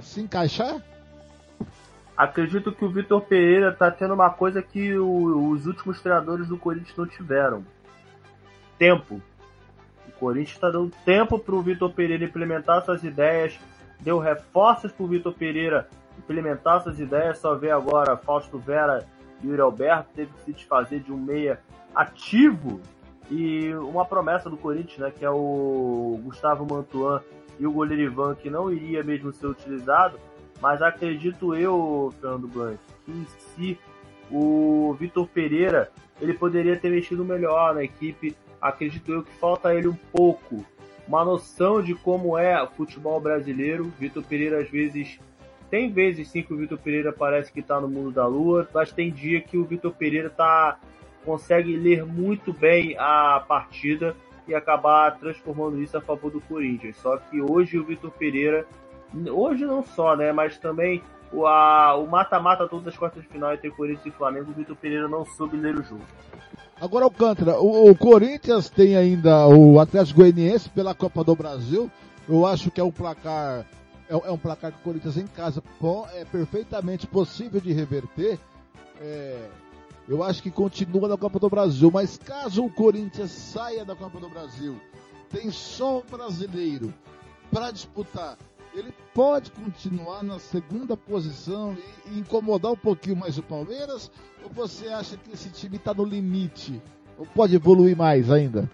se 0.00 0.20
encaixar? 0.20 0.82
Acredito 2.16 2.70
que 2.70 2.84
o 2.84 2.88
Vitor 2.88 3.22
Pereira 3.22 3.70
está 3.70 3.90
tendo 3.90 4.14
uma 4.14 4.30
coisa 4.30 4.62
que 4.62 4.96
o, 4.96 5.50
os 5.50 5.66
últimos 5.66 6.00
treinadores 6.00 6.48
do 6.48 6.56
Corinthians 6.56 6.96
não 6.96 7.06
tiveram: 7.06 7.64
tempo. 8.78 9.20
O 10.08 10.12
Corinthians 10.12 10.54
está 10.54 10.70
dando 10.70 10.92
tempo 11.04 11.38
para 11.38 11.54
o 11.54 11.62
Vitor 11.62 11.92
Pereira 11.92 12.24
implementar 12.24 12.84
suas 12.84 13.02
ideias, 13.02 13.58
deu 14.00 14.18
reforços 14.18 14.92
para 14.92 15.04
o 15.04 15.08
Vitor 15.08 15.34
Pereira 15.34 15.88
implementar 16.16 16.82
suas 16.82 17.00
ideias. 17.00 17.38
Só 17.38 17.56
vê 17.56 17.70
agora 17.70 18.16
Fausto 18.16 18.58
Vera 18.58 19.04
e 19.42 19.48
Yuri 19.48 19.60
Alberto 19.60 20.10
teve 20.14 20.32
que 20.32 20.42
se 20.42 20.52
desfazer 20.52 21.00
de 21.00 21.12
um 21.12 21.18
meia 21.18 21.60
ativo 21.94 22.80
e 23.30 23.74
uma 23.74 24.04
promessa 24.04 24.48
do 24.48 24.56
Corinthians, 24.56 24.98
né, 24.98 25.10
que 25.10 25.24
é 25.24 25.30
o 25.30 26.20
Gustavo 26.22 26.66
Mantuan 26.68 27.20
e 27.58 27.66
o 27.66 27.72
goleiro 27.72 28.02
Ivan, 28.02 28.34
que 28.34 28.50
não 28.50 28.70
iria 28.70 29.02
mesmo 29.02 29.32
ser 29.32 29.46
utilizado, 29.46 30.18
mas 30.64 30.80
acredito 30.80 31.54
eu, 31.54 32.10
Fernando 32.22 32.48
Blanc, 32.48 32.78
que 33.04 33.26
si 33.54 33.78
o 34.30 34.96
Vitor 34.98 35.28
Pereira 35.28 35.92
ele 36.18 36.32
poderia 36.32 36.74
ter 36.74 36.88
mexido 36.88 37.22
melhor 37.22 37.74
na 37.74 37.84
equipe. 37.84 38.34
Acredito 38.62 39.12
eu 39.12 39.22
que 39.22 39.32
falta 39.32 39.74
ele 39.74 39.88
um 39.88 39.96
pouco 40.10 40.64
uma 41.06 41.22
noção 41.22 41.82
de 41.82 41.94
como 41.94 42.38
é 42.38 42.62
o 42.62 42.66
futebol 42.66 43.20
brasileiro. 43.20 43.92
Vitor 43.98 44.24
Pereira 44.24 44.62
às 44.62 44.70
vezes 44.70 45.20
tem 45.68 45.92
vezes 45.92 46.28
sim 46.28 46.42
que 46.42 46.54
o 46.54 46.56
Vitor 46.56 46.78
Pereira 46.78 47.12
parece 47.12 47.52
que 47.52 47.60
está 47.60 47.78
no 47.78 47.86
mundo 47.86 48.10
da 48.10 48.26
lua, 48.26 48.66
mas 48.72 48.90
tem 48.90 49.12
dia 49.12 49.42
que 49.42 49.58
o 49.58 49.66
Vitor 49.66 49.92
Pereira 49.92 50.30
tá, 50.30 50.78
consegue 51.26 51.76
ler 51.76 52.06
muito 52.06 52.54
bem 52.54 52.96
a 52.98 53.44
partida 53.46 54.16
e 54.48 54.54
acabar 54.54 55.18
transformando 55.18 55.82
isso 55.82 55.98
a 55.98 56.00
favor 56.00 56.30
do 56.30 56.40
Corinthians. 56.40 56.96
Só 56.96 57.18
que 57.18 57.38
hoje 57.38 57.78
o 57.78 57.84
Vitor 57.84 58.10
Pereira, 58.12 58.66
hoje 59.30 59.64
não 59.64 59.82
só, 59.82 60.16
né, 60.16 60.32
mas 60.32 60.58
também 60.58 61.02
o, 61.32 61.46
a, 61.46 61.96
o 61.96 62.06
mata-mata 62.06 62.68
todas 62.68 62.88
as 62.88 62.96
quartas 62.96 63.22
de 63.22 63.28
final 63.28 63.52
entre 63.52 63.70
Corinthians 63.70 64.06
e 64.06 64.10
Flamengo, 64.10 64.50
o 64.50 64.54
Vitor 64.54 64.76
Pereira 64.76 65.08
não 65.08 65.24
soube 65.24 65.56
ler 65.56 65.78
o 65.78 65.82
jogo. 65.82 66.02
Agora, 66.80 67.04
Alcântara, 67.04 67.58
o, 67.58 67.90
o 67.90 67.96
Corinthians 67.96 68.68
tem 68.68 68.96
ainda 68.96 69.46
o 69.46 69.78
Atlético 69.80 70.20
Goianiense 70.20 70.68
pela 70.68 70.94
Copa 70.94 71.22
do 71.22 71.34
Brasil. 71.34 71.90
Eu 72.28 72.46
acho 72.46 72.70
que 72.70 72.80
é 72.80 72.84
um 72.84 72.90
placar 72.90 73.64
é, 74.08 74.28
é 74.28 74.30
um 74.30 74.38
placar 74.38 74.72
que 74.72 74.78
o 74.78 74.82
Corinthians 74.82 75.16
em 75.16 75.26
casa 75.26 75.62
é 76.14 76.24
perfeitamente 76.24 77.06
possível 77.06 77.60
de 77.60 77.72
reverter. 77.72 78.38
É, 79.00 79.48
eu 80.08 80.22
acho 80.22 80.42
que 80.42 80.50
continua 80.50 81.08
na 81.08 81.16
Copa 81.16 81.38
do 81.38 81.48
Brasil, 81.48 81.90
mas 81.90 82.18
caso 82.18 82.64
o 82.64 82.70
Corinthians 82.70 83.30
saia 83.30 83.84
da 83.84 83.96
Copa 83.96 84.20
do 84.20 84.28
Brasil, 84.28 84.78
tem 85.30 85.50
só 85.50 85.98
o 85.98 86.04
brasileiro 86.04 86.92
para 87.50 87.70
disputar. 87.70 88.36
Ele 88.74 88.92
pode 89.14 89.52
continuar 89.52 90.24
na 90.24 90.40
segunda 90.40 90.96
posição 90.96 91.76
e, 92.06 92.18
incomodar 92.18 92.72
um 92.72 92.76
pouquinho 92.76 93.16
mais 93.16 93.38
o 93.38 93.42
Palmeiras? 93.42 94.10
Ou 94.42 94.50
você 94.50 94.88
acha 94.88 95.16
que 95.16 95.32
esse 95.32 95.48
time 95.50 95.76
está 95.76 95.94
no 95.94 96.04
limite? 96.04 96.82
Ou 97.16 97.24
pode 97.24 97.54
evoluir 97.54 97.96
mais 97.96 98.32
ainda? 98.32 98.68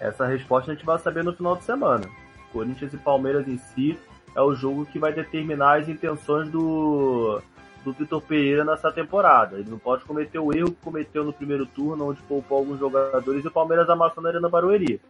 Essa 0.00 0.26
resposta 0.26 0.72
a 0.72 0.74
gente 0.74 0.84
vai 0.84 0.98
saber 0.98 1.22
no 1.22 1.32
final 1.32 1.54
de 1.56 1.62
semana. 1.62 2.04
Corinthians 2.52 2.92
e 2.92 2.98
Palmeiras 2.98 3.46
em 3.46 3.58
si 3.58 3.96
é 4.34 4.42
o 4.42 4.54
jogo 4.54 4.84
que 4.86 4.98
vai 4.98 5.12
determinar 5.12 5.80
as 5.80 5.88
intenções 5.88 6.50
do, 6.50 7.40
do 7.84 7.92
Vitor 7.92 8.20
Pereira 8.20 8.64
nessa 8.64 8.90
temporada. 8.90 9.56
Ele 9.56 9.70
não 9.70 9.78
pode 9.78 10.04
cometer 10.04 10.40
o 10.40 10.52
erro 10.52 10.72
que 10.72 10.82
cometeu 10.82 11.22
no 11.22 11.32
primeiro 11.32 11.64
turno, 11.64 12.10
onde 12.10 12.20
poupou 12.22 12.58
alguns 12.58 12.80
jogadores 12.80 13.44
e 13.44 13.48
o 13.48 13.52
Palmeiras 13.52 13.88
amassou 13.88 14.20
na 14.20 14.30
Arena 14.30 14.48
Barueri. 14.48 15.00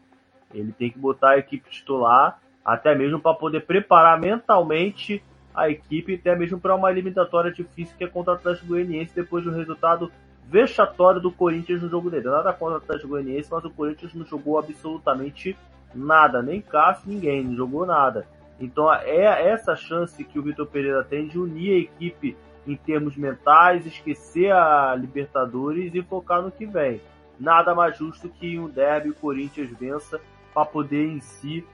Ele 0.52 0.72
tem 0.72 0.90
que 0.90 0.98
botar 0.98 1.30
a 1.30 1.38
equipe 1.38 1.70
titular, 1.70 2.38
até 2.64 2.94
mesmo 2.94 3.20
para 3.20 3.34
poder 3.34 3.66
preparar 3.66 4.20
mentalmente 4.20 5.22
a 5.54 5.68
equipe, 5.68 6.14
até 6.14 6.34
mesmo 6.34 6.58
para 6.58 6.74
uma 6.74 6.90
eliminatória 6.90 7.52
difícil 7.52 7.94
que 7.96 8.04
é 8.04 8.08
contra 8.08 8.32
o 8.32 8.36
Atlético 8.36 8.68
Goianiense, 8.68 9.14
depois 9.14 9.44
do 9.44 9.50
resultado 9.50 10.10
vexatório 10.44 11.20
do 11.20 11.30
Corinthians 11.30 11.82
no 11.82 11.88
jogo 11.88 12.10
dele. 12.10 12.28
Nada 12.28 12.52
contra 12.52 12.74
o 12.74 12.78
Atlético 12.78 13.08
Goianiense, 13.08 13.50
mas 13.50 13.64
o 13.64 13.70
Corinthians 13.70 14.14
não 14.14 14.24
jogou 14.24 14.58
absolutamente 14.58 15.56
nada, 15.94 16.42
nem 16.42 16.60
Cássio, 16.60 17.10
ninguém, 17.10 17.44
não 17.44 17.54
jogou 17.54 17.84
nada. 17.84 18.26
Então 18.58 18.92
é 18.92 19.48
essa 19.48 19.74
chance 19.74 20.22
que 20.24 20.38
o 20.38 20.42
Vitor 20.42 20.66
Pereira 20.66 21.02
tem 21.04 21.26
de 21.26 21.38
unir 21.38 21.72
a 21.72 21.78
equipe 21.78 22.36
em 22.66 22.76
termos 22.76 23.16
mentais, 23.16 23.84
esquecer 23.86 24.52
a 24.52 24.94
Libertadores 24.94 25.92
e 25.94 26.02
focar 26.02 26.40
no 26.40 26.50
que 26.50 26.64
vem. 26.64 27.00
Nada 27.38 27.74
mais 27.74 27.98
justo 27.98 28.28
que 28.28 28.58
um 28.58 28.68
derby 28.68 29.10
o 29.10 29.14
Corinthians 29.14 29.70
vença 29.70 30.20
para 30.54 30.64
poder 30.64 31.08
em 31.08 31.20
si 31.20 31.64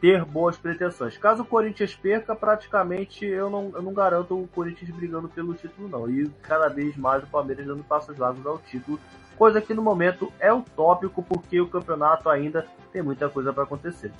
ter 0.00 0.24
boas 0.24 0.56
pretensões. 0.56 1.16
Caso 1.16 1.42
o 1.42 1.46
Corinthians 1.46 1.94
perca, 1.94 2.34
praticamente 2.34 3.24
eu 3.24 3.48
não, 3.48 3.72
eu 3.74 3.82
não 3.82 3.92
garanto 3.92 4.38
o 4.38 4.48
Corinthians 4.48 4.90
brigando 4.90 5.28
pelo 5.28 5.54
título, 5.54 5.88
não. 5.88 6.08
E 6.08 6.28
cada 6.42 6.68
vez 6.68 6.96
mais 6.96 7.22
o 7.22 7.26
Palmeiras 7.26 7.66
dando 7.66 7.84
passos 7.84 8.16
largos 8.16 8.46
ao 8.46 8.58
título, 8.58 8.98
coisa 9.36 9.60
que 9.60 9.74
no 9.74 9.82
momento 9.82 10.32
é 10.38 10.52
utópico, 10.52 11.22
porque 11.22 11.60
o 11.60 11.68
campeonato 11.68 12.28
ainda 12.28 12.66
tem 12.92 13.02
muita 13.02 13.28
coisa 13.28 13.52
para 13.52 13.64
acontecer. 13.64 14.12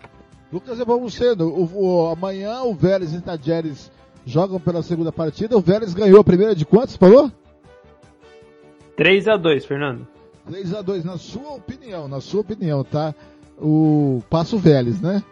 Lucas 0.53 0.79
Evamuceno, 0.79 1.49
o, 1.49 1.65
o, 1.75 2.09
amanhã 2.09 2.63
o 2.63 2.75
Vélez 2.75 3.13
e 3.13 3.19
o 3.19 3.23
Tajeres 3.23 3.91
jogam 4.25 4.61
pela 4.61 4.83
segunda 4.83 5.13
partida. 5.13 5.57
O 5.57 5.61
Vélez 5.61 5.93
ganhou 5.93 6.21
a 6.21 6.25
primeira 6.25 6.55
de 6.55 6.65
quantos, 6.65 6.97
falou? 6.97 7.31
3 8.97 9.29
a 9.29 9.37
2 9.37 9.65
Fernando. 9.67 10.07
3 10.47 10.75
a 10.75 10.83
2 10.83 11.05
na 11.05 11.19
sua 11.19 11.53
opinião, 11.53 12.09
na 12.09 12.21
sua 12.21 12.41
opinião, 12.41 12.85
tá? 12.85 13.15
O 13.59 14.23
Passo 14.31 14.59
Vélez, 14.59 15.01
né? 15.01 15.23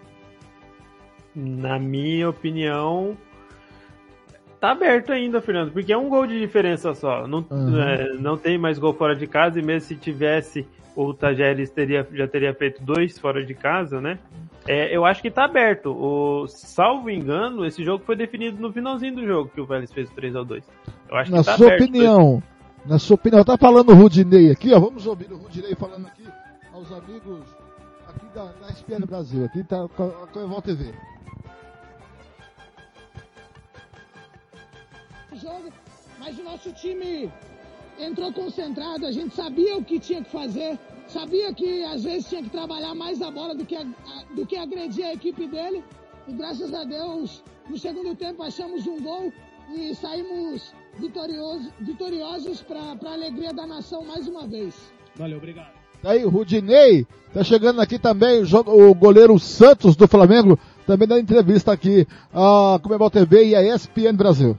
Na 1.35 1.79
minha 1.79 2.29
opinião, 2.29 3.17
tá 4.61 4.71
aberto 4.71 5.13
ainda, 5.13 5.41
Fernando, 5.41 5.73
porque 5.73 5.93
é 5.93 5.99
um 5.99 6.09
gol 6.09 6.27
de 6.27 6.39
diferença 6.39 6.95
só. 6.95 7.27
Não, 7.27 7.45
uhum. 7.51 7.81
é, 7.81 8.15
não 8.15 8.37
tem 8.37 8.57
mais 8.57 8.79
gol 8.79 8.95
fora 8.95 9.15
de 9.15 9.27
casa, 9.27 9.59
e 9.59 9.63
mesmo 9.63 9.89
se 9.89 9.97
tivesse, 9.97 10.67
o 10.97 11.13
Tajeres 11.13 11.71
teria, 11.71 12.07
já 12.13 12.29
teria 12.29 12.55
feito 12.55 12.83
dois 12.83 13.19
fora 13.19 13.45
de 13.45 13.55
casa, 13.55 14.01
né? 14.01 14.19
É, 14.67 14.97
eu 14.97 15.05
acho 15.05 15.21
que 15.21 15.31
tá 15.31 15.45
aberto. 15.45 15.91
O, 15.91 16.47
salvo 16.47 17.11
engano, 17.11 17.67
esse 17.67 17.85
jogo 17.85 18.05
foi 18.05 18.17
definido 18.17 18.61
no 18.61 18.73
finalzinho 18.73 19.17
do 19.17 19.27
jogo 19.27 19.51
que 19.55 19.61
o 19.61 19.67
Vélez 19.67 19.93
fez 19.93 20.09
o 20.09 20.15
3x2. 20.15 20.63
Eu 21.11 21.17
acho 21.17 21.31
na 21.31 21.41
que 21.41 21.45
tá 21.45 21.57
sua 21.57 21.75
opinião, 21.75 22.43
na 22.87 22.99
sua 22.99 23.17
opinião, 23.17 23.45
tá 23.45 23.59
falando 23.59 23.91
o 23.91 23.95
Rudinei 23.95 24.51
aqui, 24.51 24.73
ó. 24.73 24.81
Vamos 24.81 25.07
ouvir 25.07 25.31
o 25.31 25.37
Rudinei 25.37 25.75
falando 25.75 26.07
aqui 26.07 26.25
aos 26.73 26.91
amigos 26.93 27.41
aqui 28.09 28.27
da, 28.35 28.45
da 28.45 28.69
SPN 28.69 29.07
Brasil, 29.07 29.45
aqui 29.45 29.63
tá 29.65 29.87
com 29.95 30.05
a 30.05 30.43
Eval 30.43 30.63
TV. 30.63 30.93
Jogo, 35.37 35.73
mas 36.19 36.39
o 36.39 36.43
nosso 36.43 36.73
time 36.73 37.31
entrou 37.99 38.33
concentrado, 38.33 39.07
a 39.07 39.13
gente 39.13 39.35
sabia 39.35 39.77
o 39.77 39.85
que 39.85 40.01
tinha 40.01 40.23
que 40.23 40.31
fazer 40.31 40.79
Sabia 41.09 41.53
que 41.53 41.85
às 41.85 42.05
vezes 42.05 42.29
tinha 42.29 42.43
que 42.43 42.51
trabalhar 42.51 42.95
mais 42.95 43.21
a 43.21 43.31
bola 43.31 43.55
do 43.55 43.65
que, 43.65 43.77
a, 43.77 43.85
do 44.35 44.47
que 44.47 44.57
agredir 44.57 45.05
a 45.05 45.13
equipe 45.13 45.47
dele. 45.47 45.85
E 46.27 46.33
graças 46.33 46.73
a 46.73 46.85
Deus, 46.85 47.43
no 47.69 47.79
segundo 47.79 48.15
tempo 48.15 48.43
achamos 48.43 48.87
um 48.87 49.01
gol 49.03 49.33
e 49.75 49.95
saímos 49.95 50.75
vitorioso, 50.99 51.71
vitoriosos 51.81 52.63
para 52.63 52.81
a 52.81 53.13
alegria 53.13 53.53
da 53.53 53.67
nação 53.67 54.05
mais 54.05 54.27
uma 54.27 54.47
vez. 54.47 54.75
Valeu, 55.17 55.39
obrigado. 55.39 55.73
Tá 56.03 56.11
aí, 56.11 56.25
o 56.25 56.29
Rudinei, 56.29 57.07
tá 57.33 57.43
chegando 57.43 57.81
aqui 57.81 57.99
também 57.99 58.43
o, 58.43 58.91
o 58.91 58.95
goleiro 58.95 59.39
Santos 59.39 59.97
do 59.97 60.09
Flamengo, 60.09 60.59
também 60.87 61.09
dando 61.09 61.21
entrevista 61.21 61.73
aqui 61.73 62.07
a 62.33 62.79
Comebol 62.83 63.11
TV 63.11 63.49
e 63.49 63.55
a 63.55 63.63
ESPN 63.63 64.15
Brasil. 64.15 64.57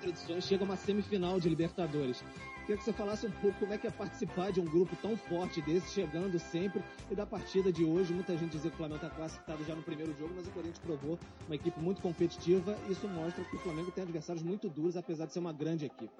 Quatro 0.00 0.08
edições, 0.08 0.44
chega 0.46 0.64
uma 0.64 0.76
semifinal 0.76 1.38
de 1.38 1.46
Libertadores. 1.46 2.24
Queria 2.60 2.78
que 2.78 2.84
você 2.84 2.92
falasse 2.92 3.26
um 3.26 3.30
pouco 3.30 3.58
como 3.58 3.74
é 3.74 3.78
que 3.78 3.86
é 3.86 3.90
participar 3.90 4.50
de 4.50 4.58
um 4.58 4.64
grupo 4.64 4.96
tão 5.02 5.14
forte 5.14 5.60
desse, 5.60 5.92
chegando 5.92 6.38
sempre, 6.38 6.82
e 7.10 7.14
da 7.14 7.26
partida 7.26 7.70
de 7.70 7.84
hoje. 7.84 8.14
Muita 8.14 8.34
gente 8.38 8.52
dizia 8.52 8.70
que 8.70 8.76
o 8.76 8.78
Flamengo 8.78 9.04
está 9.04 9.14
classificado 9.14 9.62
já 9.64 9.74
no 9.74 9.82
primeiro 9.82 10.14
jogo, 10.18 10.32
mas 10.34 10.46
o 10.46 10.50
Corinthians 10.52 10.78
provou 10.78 11.18
uma 11.46 11.54
equipe 11.54 11.78
muito 11.80 12.00
competitiva. 12.00 12.78
E 12.88 12.92
isso 12.92 13.06
mostra 13.08 13.44
que 13.44 13.56
o 13.56 13.58
Flamengo 13.58 13.90
tem 13.90 14.02
adversários 14.02 14.42
muito 14.42 14.70
duros, 14.70 14.96
apesar 14.96 15.26
de 15.26 15.34
ser 15.34 15.38
uma 15.38 15.52
grande 15.52 15.84
equipe. 15.84 16.12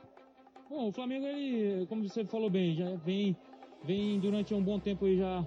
Bom, 0.69 0.89
o 0.89 0.93
Flamengo, 0.93 1.27
ele, 1.27 1.87
como 1.87 2.07
você 2.07 2.23
falou 2.27 2.51
bem, 2.51 2.75
já 2.75 2.95
vem, 2.97 3.35
vem 3.83 4.21
durante 4.21 4.53
um 4.53 4.63
bom 4.63 4.79
tempo 4.79 5.07
aí 5.07 5.17
já 5.17 5.43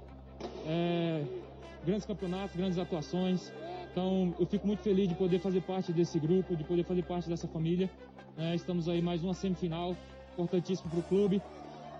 é, 0.66 1.24
grandes 1.86 2.06
campeonatos, 2.06 2.56
grandes 2.56 2.80
atuações. 2.80 3.54
Então, 3.92 4.34
eu 4.40 4.48
fico 4.48 4.66
muito 4.66 4.82
feliz 4.82 5.08
de 5.08 5.13
poder 5.13 5.38
fazer 5.38 5.62
parte 5.62 5.94
desse 5.94 6.18
grupo, 6.18 6.56
de 6.56 6.63
poder 6.63 6.84
fazer 6.84 7.04
parte 7.04 7.30
dessa 7.30 7.48
família. 7.48 7.92
É, 8.38 8.56
estamos 8.56 8.90
aí 8.90 9.02
mais 9.02 9.24
uma 9.24 9.34
semifinal 9.34 9.96
importantíssimo 10.34 10.90
para 10.90 11.00
o 11.00 11.04
clube, 11.04 11.42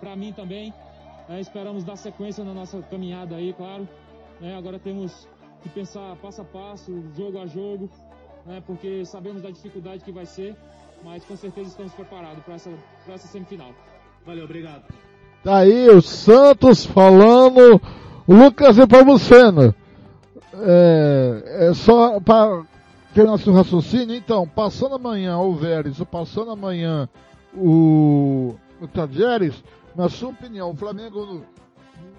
para 0.00 0.16
mim 0.16 0.32
também. 0.32 0.74
É, 1.28 1.40
esperamos 1.40 1.84
dar 1.84 1.96
sequência 1.96 2.44
na 2.44 2.52
nossa 2.52 2.82
caminhada 2.82 3.36
aí, 3.36 3.52
claro. 3.52 3.88
É, 4.42 4.54
agora 4.56 4.78
temos 4.78 5.28
que 5.62 5.68
pensar 5.68 6.16
passo 6.16 6.42
a 6.42 6.44
passo, 6.44 6.92
jogo 7.16 7.38
a 7.38 7.46
jogo, 7.46 7.88
né, 8.44 8.62
porque 8.66 9.04
sabemos 9.04 9.42
da 9.42 9.50
dificuldade 9.50 10.04
que 10.04 10.10
vai 10.10 10.26
ser, 10.26 10.56
mas 11.04 11.24
com 11.24 11.36
certeza 11.36 11.68
estamos 11.68 11.92
preparados 11.92 12.42
para 12.42 12.54
essa, 12.54 12.70
essa 13.08 13.28
semifinal. 13.28 13.70
Valeu, 14.26 14.44
obrigado. 14.44 14.82
Tá 15.44 15.58
aí 15.58 15.88
o 15.88 16.02
Santos 16.02 16.84
falando, 16.84 17.80
Lucas 18.28 18.76
Epamuceno. 18.76 19.74
É, 20.54 21.68
é 21.68 21.74
só 21.74 22.18
para 22.20 22.64
terminar 23.14 23.38
seu 23.38 23.52
raciocínio, 23.52 24.14
então, 24.14 24.46
passando 24.46 24.96
amanhã 24.96 25.38
o 25.38 25.54
Vélez, 25.54 26.00
ou 26.00 26.06
passando 26.06 26.50
amanhã 26.50 27.08
o, 27.54 28.56
o 28.80 28.88
Tajeres, 28.88 29.62
na 29.94 30.08
sua 30.08 30.30
opinião, 30.30 30.72
o 30.72 30.76
Flamengo 30.76 31.44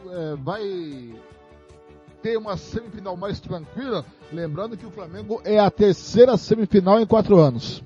é, 0.10 0.36
vai 0.38 1.14
ter 2.22 2.38
uma 2.38 2.56
semifinal 2.56 3.18
mais 3.18 3.42
tranquila? 3.42 4.06
Lembrando 4.32 4.78
que 4.78 4.86
o 4.86 4.92
Flamengo 4.92 5.42
é 5.44 5.60
a 5.60 5.70
terceira 5.70 6.38
semifinal 6.38 7.00
em 7.00 7.06
quatro 7.06 7.38
anos. 7.38 7.84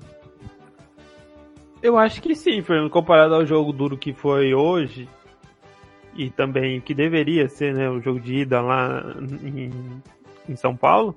Eu 1.82 1.98
acho 1.98 2.22
que 2.22 2.34
sim, 2.36 2.62
Fernando, 2.62 2.90
comparado 2.90 3.34
ao 3.34 3.44
jogo 3.44 3.72
duro 3.72 3.98
que 3.98 4.12
foi 4.12 4.54
hoje, 4.54 5.08
e 6.14 6.30
também 6.30 6.80
que 6.80 6.94
deveria 6.94 7.48
ser 7.48 7.74
né, 7.74 7.90
o 7.90 8.00
jogo 8.00 8.20
de 8.20 8.36
ida 8.36 8.60
lá 8.60 9.02
em, 9.42 9.72
em 10.48 10.56
São 10.56 10.76
Paulo, 10.76 11.16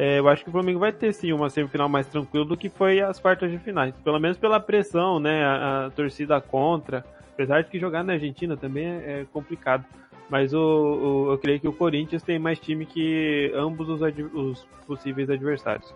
é, 0.00 0.20
eu 0.20 0.28
acho 0.28 0.44
que 0.44 0.48
o 0.48 0.52
Flamengo 0.52 0.78
vai 0.78 0.92
ter 0.92 1.12
sim 1.12 1.32
uma 1.32 1.50
semifinal 1.50 1.88
mais 1.88 2.06
tranquila 2.06 2.44
do 2.44 2.56
que 2.56 2.68
foi 2.68 3.00
as 3.00 3.18
quartas 3.18 3.50
de 3.50 3.58
finais. 3.58 3.92
Pelo 4.04 4.20
menos 4.20 4.38
pela 4.38 4.60
pressão, 4.60 5.18
né? 5.18 5.44
A, 5.44 5.86
a 5.86 5.90
torcida 5.90 6.40
contra. 6.40 7.04
Apesar 7.34 7.62
de 7.62 7.68
que 7.68 7.80
jogar 7.80 8.04
na 8.04 8.12
Argentina 8.12 8.56
também 8.56 8.86
é, 8.86 9.22
é 9.22 9.26
complicado. 9.32 9.84
Mas 10.30 10.54
o, 10.54 10.60
o, 10.60 11.32
eu 11.32 11.38
creio 11.38 11.58
que 11.58 11.66
o 11.66 11.72
Corinthians 11.72 12.22
tem 12.22 12.38
mais 12.38 12.60
time 12.60 12.86
que 12.86 13.52
ambos 13.56 13.88
os, 13.88 14.00
os 14.34 14.64
possíveis 14.86 15.28
adversários. 15.28 15.92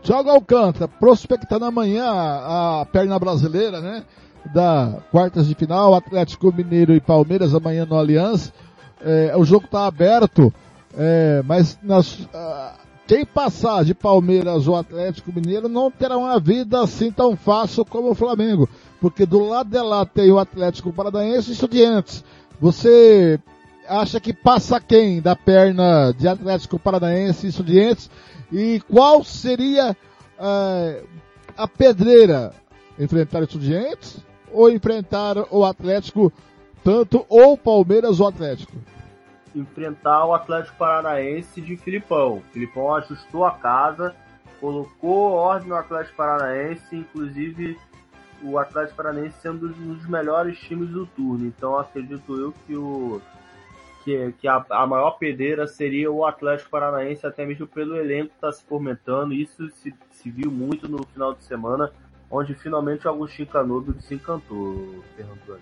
Thiago 0.00 0.30
Alcântara, 0.30 0.88
prospectando 0.88 1.66
amanhã 1.66 2.06
a, 2.08 2.86
perna 2.90 3.18
brasileira, 3.18 3.82
né? 3.82 4.04
Da 4.54 5.02
quartas 5.10 5.46
de 5.46 5.54
final, 5.54 5.94
Atlético 5.94 6.50
Mineiro 6.50 6.94
e 6.94 7.00
Palmeiras 7.00 7.54
amanhã 7.54 7.84
no 7.84 7.98
Aliança. 7.98 8.54
É, 9.02 9.36
o 9.36 9.44
jogo 9.44 9.66
está 9.66 9.86
aberto, 9.86 10.50
é, 10.96 11.42
mas 11.44 11.78
nas, 11.82 12.26
quem 13.08 13.24
passar 13.24 13.86
de 13.86 13.94
Palmeiras 13.94 14.68
ou 14.68 14.76
Atlético 14.76 15.32
Mineiro 15.34 15.66
não 15.66 15.90
terá 15.90 16.18
uma 16.18 16.38
vida 16.38 16.82
assim 16.82 17.10
tão 17.10 17.34
fácil 17.34 17.82
como 17.82 18.10
o 18.10 18.14
Flamengo. 18.14 18.68
Porque 19.00 19.24
do 19.24 19.48
lado 19.48 19.70
de 19.70 19.80
lá 19.80 20.04
tem 20.04 20.30
o 20.30 20.38
Atlético 20.38 20.92
Paranaense 20.92 21.48
e 21.48 21.52
Estudiantes. 21.54 22.22
Você 22.60 23.40
acha 23.88 24.20
que 24.20 24.34
passa 24.34 24.78
quem 24.78 25.22
da 25.22 25.34
perna 25.34 26.12
de 26.12 26.28
Atlético 26.28 26.78
Paranaense 26.78 27.46
e 27.46 27.48
Estudiantes? 27.48 28.10
E 28.52 28.82
qual 28.90 29.24
seria 29.24 29.96
uh, 30.38 31.06
a 31.56 31.66
pedreira? 31.66 32.52
Enfrentar 32.98 33.42
Estudiantes 33.42 34.18
ou 34.52 34.70
enfrentar 34.70 35.36
o 35.50 35.64
Atlético, 35.64 36.30
tanto 36.84 37.24
ou 37.26 37.56
Palmeiras 37.56 38.20
ou 38.20 38.28
Atlético? 38.28 38.72
Enfrentar 39.54 40.24
o 40.24 40.34
Atlético 40.34 40.76
Paranaense 40.76 41.60
de 41.60 41.76
Filipão. 41.76 42.42
Filipão 42.52 42.94
ajustou 42.94 43.44
a 43.44 43.52
casa, 43.52 44.14
colocou 44.60 45.32
ordem 45.32 45.68
no 45.68 45.76
Atlético 45.76 46.16
Paranaense, 46.16 46.96
inclusive 46.96 47.78
o 48.42 48.58
Atlético 48.58 48.96
Paranaense 48.96 49.40
sendo 49.40 49.66
um 49.66 49.94
dos 49.94 50.06
melhores 50.08 50.58
times 50.58 50.88
do 50.90 51.06
turno. 51.06 51.46
Então 51.46 51.78
acredito 51.78 52.38
eu 52.38 52.54
que 52.66 52.76
o 52.76 53.20
que, 54.08 54.32
que 54.40 54.48
a, 54.48 54.64
a, 54.70 54.86
maior 54.86 55.12
pedreira 55.12 55.66
seria 55.66 56.10
o 56.10 56.24
Atlético 56.24 56.70
Paranaense, 56.70 57.26
até 57.26 57.44
mesmo 57.44 57.66
pelo 57.66 57.94
elenco 57.94 58.30
que 58.30 58.34
está 58.36 58.50
se 58.50 58.64
fomentando. 58.64 59.34
Isso 59.34 59.68
se, 59.70 59.94
se, 60.10 60.30
viu 60.30 60.50
muito 60.50 60.88
no 60.88 61.04
final 61.06 61.34
de 61.34 61.44
semana, 61.44 61.92
onde 62.30 62.54
finalmente 62.54 63.06
o 63.06 63.10
Agostinho 63.10 63.48
Canudo 63.48 63.94
se 64.00 64.14
encantou, 64.14 65.04
Fernando 65.14 65.60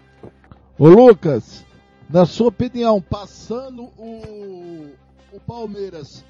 Ô 0.78 0.88
Lucas, 0.88 1.65
na 2.08 2.24
sua 2.24 2.48
opinião, 2.48 3.00
passando 3.00 3.84
o, 3.98 4.92
o 5.32 5.40
Palmeiras 5.40 6.24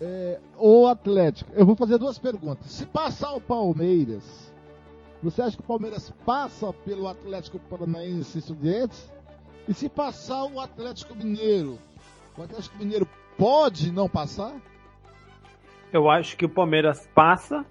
é, 0.00 0.40
ou 0.56 0.84
o 0.84 0.88
Atlético, 0.88 1.50
eu 1.54 1.66
vou 1.66 1.76
fazer 1.76 1.98
duas 1.98 2.18
perguntas. 2.18 2.70
Se 2.70 2.86
passar 2.86 3.32
o 3.32 3.40
Palmeiras, 3.40 4.52
você 5.22 5.42
acha 5.42 5.56
que 5.56 5.62
o 5.62 5.66
Palmeiras 5.66 6.12
passa 6.24 6.72
pelo 6.72 7.06
Atlético 7.06 7.58
Paranaense 7.58 8.38
Estudiantes? 8.38 9.10
E 9.68 9.72
se 9.72 9.88
passar 9.88 10.44
o 10.44 10.58
Atlético 10.58 11.14
Mineiro, 11.14 11.78
o 12.36 12.42
Atlético 12.42 12.78
Mineiro 12.78 13.06
pode 13.38 13.92
não 13.92 14.08
passar? 14.08 14.52
Eu 15.92 16.10
acho 16.10 16.36
que 16.36 16.44
o 16.44 16.48
Palmeiras 16.48 17.08
passa. 17.14 17.64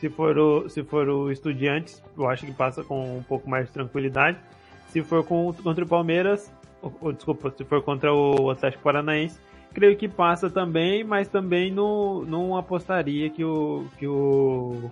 Se 0.00 0.10
for 0.10 0.36
o, 0.36 0.68
se 0.68 0.82
for 0.82 1.08
o 1.08 1.30
Estudiantes, 1.30 2.02
eu 2.16 2.28
acho 2.28 2.44
que 2.44 2.52
passa 2.52 2.82
com 2.82 3.18
um 3.18 3.22
pouco 3.22 3.48
mais 3.48 3.66
de 3.66 3.72
tranquilidade. 3.72 4.40
Se 4.92 5.02
for 5.02 5.24
contra 5.24 5.84
o 5.84 5.88
Palmeiras, 5.88 6.52
ou, 6.82 6.94
ou, 7.00 7.12
desculpa, 7.14 7.50
se 7.50 7.64
for 7.64 7.80
contra 7.80 8.12
o 8.12 8.50
Atlético 8.50 8.82
Paranaense, 8.82 9.40
creio 9.72 9.96
que 9.96 10.06
passa 10.06 10.50
também, 10.50 11.02
mas 11.02 11.28
também 11.28 11.72
não, 11.72 12.20
não 12.26 12.58
apostaria 12.58 13.30
que 13.30 13.42
o, 13.42 13.86
que 13.96 14.06
o 14.06 14.90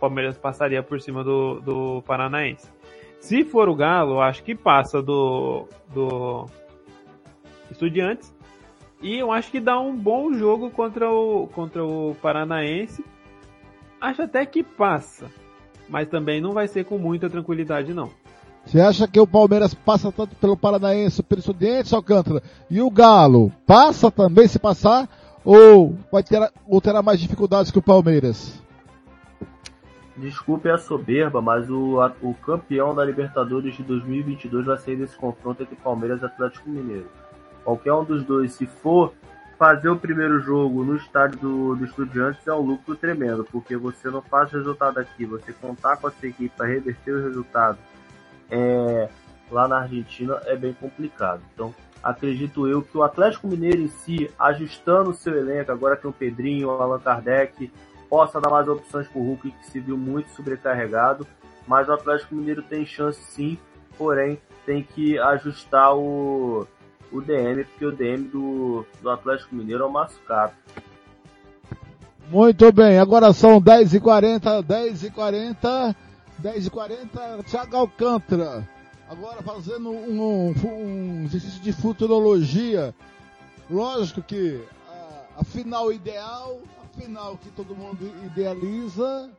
Palmeiras 0.00 0.38
passaria 0.38 0.82
por 0.82 1.02
cima 1.02 1.22
do, 1.22 1.60
do 1.60 2.02
Paranaense. 2.06 2.66
Se 3.20 3.44
for 3.44 3.68
o 3.68 3.74
Galo, 3.74 4.22
acho 4.22 4.42
que 4.42 4.54
passa 4.54 5.02
do, 5.02 5.68
do 5.92 6.46
Estudiantes. 7.70 8.34
E 9.02 9.18
eu 9.18 9.30
acho 9.30 9.50
que 9.50 9.60
dá 9.60 9.78
um 9.78 9.94
bom 9.94 10.32
jogo 10.32 10.70
contra 10.70 11.10
o, 11.10 11.46
contra 11.48 11.84
o 11.84 12.16
Paranaense. 12.22 13.04
Acho 14.00 14.22
até 14.22 14.46
que 14.46 14.62
passa. 14.62 15.30
Mas 15.90 16.08
também 16.08 16.40
não 16.40 16.52
vai 16.52 16.66
ser 16.66 16.86
com 16.86 16.96
muita 16.96 17.28
tranquilidade, 17.28 17.92
não. 17.92 18.10
Você 18.66 18.80
acha 18.80 19.06
que 19.06 19.20
o 19.20 19.26
Palmeiras 19.28 19.72
passa 19.72 20.10
tanto 20.10 20.34
pelo 20.34 20.56
Paranaense, 20.56 21.22
pelo 21.22 21.38
Estudiantes, 21.38 21.92
Alcântara? 21.92 22.42
E 22.68 22.82
o 22.82 22.90
Galo 22.90 23.52
passa 23.64 24.10
também 24.10 24.48
se 24.48 24.58
passar? 24.58 25.08
Ou, 25.44 25.96
vai 26.10 26.24
ter, 26.24 26.50
ou 26.66 26.80
terá 26.80 27.00
mais 27.00 27.20
dificuldades 27.20 27.70
que 27.70 27.78
o 27.78 27.82
Palmeiras? 27.82 28.60
Desculpe 30.16 30.68
a 30.68 30.78
soberba, 30.78 31.40
mas 31.40 31.70
o, 31.70 32.00
a, 32.00 32.12
o 32.20 32.34
campeão 32.34 32.92
da 32.92 33.04
Libertadores 33.04 33.76
de 33.76 33.84
2022 33.84 34.66
vai 34.66 34.78
sair 34.78 34.96
desse 34.96 35.16
confronto 35.16 35.62
entre 35.62 35.76
Palmeiras 35.76 36.20
e 36.22 36.24
Atlético 36.24 36.68
Mineiro. 36.68 37.08
Qualquer 37.62 37.92
um 37.92 38.04
dos 38.04 38.24
dois, 38.24 38.52
se 38.54 38.66
for 38.66 39.12
fazer 39.56 39.90
o 39.90 39.96
primeiro 39.96 40.40
jogo 40.40 40.82
no 40.82 40.96
estádio 40.96 41.38
do, 41.38 41.76
do 41.76 41.84
Estudiantes, 41.84 42.44
é 42.48 42.52
um 42.52 42.62
lucro 42.62 42.96
tremendo, 42.96 43.44
porque 43.44 43.76
você 43.76 44.10
não 44.10 44.22
faz 44.22 44.50
resultado 44.50 44.98
aqui, 44.98 45.24
você 45.24 45.52
contar 45.52 45.98
com 45.98 46.08
a 46.08 46.10
sua 46.10 46.28
equipe 46.28 46.52
para 46.56 46.66
reverter 46.66 47.12
o 47.12 47.22
resultado 47.22 47.78
é, 48.50 49.08
lá 49.50 49.66
na 49.68 49.80
Argentina 49.80 50.40
é 50.46 50.56
bem 50.56 50.72
complicado. 50.72 51.42
Então, 51.54 51.74
acredito 52.02 52.66
eu 52.66 52.82
que 52.82 52.96
o 52.96 53.02
Atlético 53.02 53.48
Mineiro 53.48 53.82
em 53.82 53.88
si, 53.88 54.30
ajustando 54.38 55.10
o 55.10 55.14
seu 55.14 55.36
elenco, 55.36 55.72
agora 55.72 55.96
tem 55.96 56.10
o 56.10 56.14
Pedrinho, 56.14 56.68
o 56.68 56.70
Allan 56.70 57.00
Kardec, 57.00 57.70
possa 58.08 58.40
dar 58.40 58.50
mais 58.50 58.68
opções 58.68 59.08
para 59.08 59.18
o 59.18 59.24
Hulk, 59.24 59.50
que 59.50 59.66
se 59.66 59.80
viu 59.80 59.96
muito 59.96 60.30
sobrecarregado, 60.30 61.26
mas 61.66 61.88
o 61.88 61.92
Atlético 61.92 62.34
Mineiro 62.34 62.62
tem 62.62 62.86
chance 62.86 63.20
sim, 63.32 63.58
porém 63.98 64.40
tem 64.64 64.82
que 64.82 65.18
ajustar 65.18 65.96
o, 65.96 66.66
o 67.10 67.20
DM, 67.20 67.64
porque 67.64 67.86
o 67.86 67.92
DM 67.92 68.24
do, 68.24 68.86
do 69.00 69.10
Atlético 69.10 69.54
Mineiro 69.54 69.84
é 69.84 69.86
o 69.86 69.90
Mascato. 69.90 70.54
Muito 72.28 72.72
bem, 72.72 72.98
agora 72.98 73.32
são 73.32 73.60
10h40, 73.60 74.64
10h40. 74.64 75.94
10 76.38 76.66
e 76.66 76.70
40 76.70 77.42
Thiago 77.44 77.76
Alcântara. 77.76 78.68
Agora 79.08 79.42
fazendo 79.42 79.90
um, 79.90 80.50
um, 80.50 81.24
exercício 81.24 81.60
de 81.62 81.72
futurologia. 81.72 82.94
Lógico 83.70 84.22
que 84.22 84.60
a, 84.88 85.40
a, 85.40 85.44
final 85.44 85.92
ideal, 85.92 86.60
a 86.82 87.00
final 87.00 87.36
que 87.36 87.50
todo 87.50 87.76
mundo 87.76 88.12
idealiza 88.24 89.30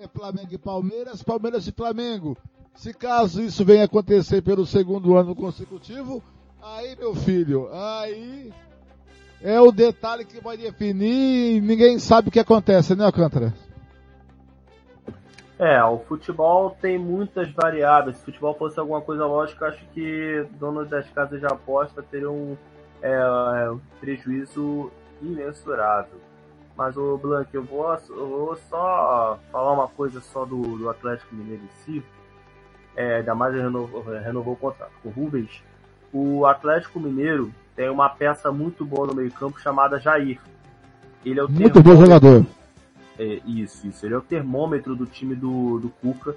é 0.00 0.06
Flamengo 0.06 0.48
e 0.52 0.58
Palmeiras, 0.58 1.22
Palmeiras 1.22 1.66
e 1.66 1.72
Flamengo. 1.72 2.36
Se 2.74 2.92
caso 2.92 3.42
isso 3.42 3.64
venha 3.64 3.84
acontecer 3.84 4.42
pelo 4.42 4.66
segundo 4.66 5.16
ano 5.16 5.34
consecutivo, 5.34 6.22
aí 6.62 6.94
meu 6.96 7.14
filho, 7.14 7.68
aí 7.72 8.52
é 9.40 9.60
o 9.60 9.72
detalhe 9.72 10.24
que 10.24 10.40
vai 10.40 10.56
definir 10.56 11.56
e 11.56 11.60
ninguém 11.60 11.98
sabe 11.98 12.28
o 12.28 12.32
que 12.32 12.40
acontece, 12.40 12.94
né 12.94 13.04
Alcântara? 13.04 13.52
É, 15.58 15.82
o 15.82 15.98
futebol 16.00 16.76
tem 16.80 16.98
muitas 16.98 17.50
variáveis. 17.50 18.16
Se 18.16 18.22
o 18.22 18.26
futebol 18.26 18.54
fosse 18.54 18.78
alguma 18.78 19.00
coisa 19.00 19.24
lógica, 19.24 19.68
acho 19.68 19.84
que 19.94 20.44
donos 20.58 20.88
das 20.88 21.08
casas 21.10 21.40
de 21.40 21.46
aposta 21.46 22.02
teriam 22.02 22.34
um, 22.34 22.56
é, 23.00 23.70
um 23.70 23.80
prejuízo 23.98 24.90
imensurável. 25.22 26.20
Mas 26.76 26.94
o 26.96 27.16
Blanc, 27.16 27.48
eu 27.54 27.64
vou, 27.64 27.86
eu 28.10 28.28
vou 28.28 28.56
só 28.68 29.38
falar 29.50 29.72
uma 29.72 29.88
coisa 29.88 30.20
só 30.20 30.44
do, 30.44 30.60
do 30.76 30.90
Atlético 30.90 31.34
Mineiro 31.34 31.62
em 31.62 31.84
si. 31.84 32.04
É, 32.94 33.16
ainda 33.16 33.34
mais 33.34 33.54
renovou, 33.54 34.02
renovou 34.02 34.52
o 34.52 34.56
contrato 34.56 34.92
com 35.02 35.08
o 35.08 35.12
Rubens. 35.12 35.62
O 36.12 36.44
Atlético 36.44 37.00
Mineiro 37.00 37.50
tem 37.74 37.88
uma 37.88 38.10
peça 38.10 38.52
muito 38.52 38.84
boa 38.84 39.06
no 39.06 39.14
meio 39.14 39.32
campo 39.32 39.58
chamada 39.58 39.98
Jair. 39.98 40.38
Ele 41.24 41.40
é 41.40 41.44
o 41.44 41.50
muito 41.50 41.82
bom 41.82 41.96
jogador 41.96 42.44
é, 43.18 43.40
isso, 43.46 43.86
isso. 43.86 44.04
Ele 44.04 44.14
é 44.14 44.18
o 44.18 44.22
termômetro 44.22 44.94
do 44.94 45.06
time 45.06 45.34
do, 45.34 45.78
do 45.78 45.88
Cuca. 45.88 46.36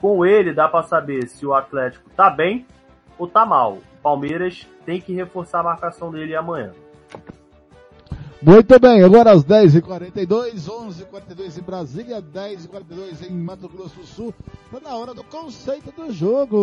Com 0.00 0.24
ele 0.24 0.52
dá 0.52 0.68
para 0.68 0.82
saber 0.82 1.26
se 1.28 1.46
o 1.46 1.54
Atlético 1.54 2.10
tá 2.10 2.28
bem 2.30 2.66
ou 3.18 3.26
tá 3.26 3.44
mal. 3.46 3.74
O 3.74 4.02
Palmeiras 4.02 4.66
tem 4.84 5.00
que 5.00 5.12
reforçar 5.12 5.60
a 5.60 5.64
marcação 5.64 6.10
dele 6.10 6.34
amanhã. 6.34 6.72
Muito 8.46 8.78
bem, 8.78 9.02
agora 9.02 9.32
às 9.32 9.42
10h42, 9.42 10.68
11h42 10.68 11.58
em 11.58 11.62
Brasília, 11.62 12.22
10h42 12.22 13.28
em 13.28 13.32
Mato 13.34 13.68
Grosso 13.68 13.96
do 13.96 14.06
Sul. 14.06 14.32
Está 14.72 14.88
na 14.88 14.96
hora 14.96 15.12
do 15.12 15.24
conceito 15.24 15.90
do 15.90 16.12
jogo. 16.12 16.62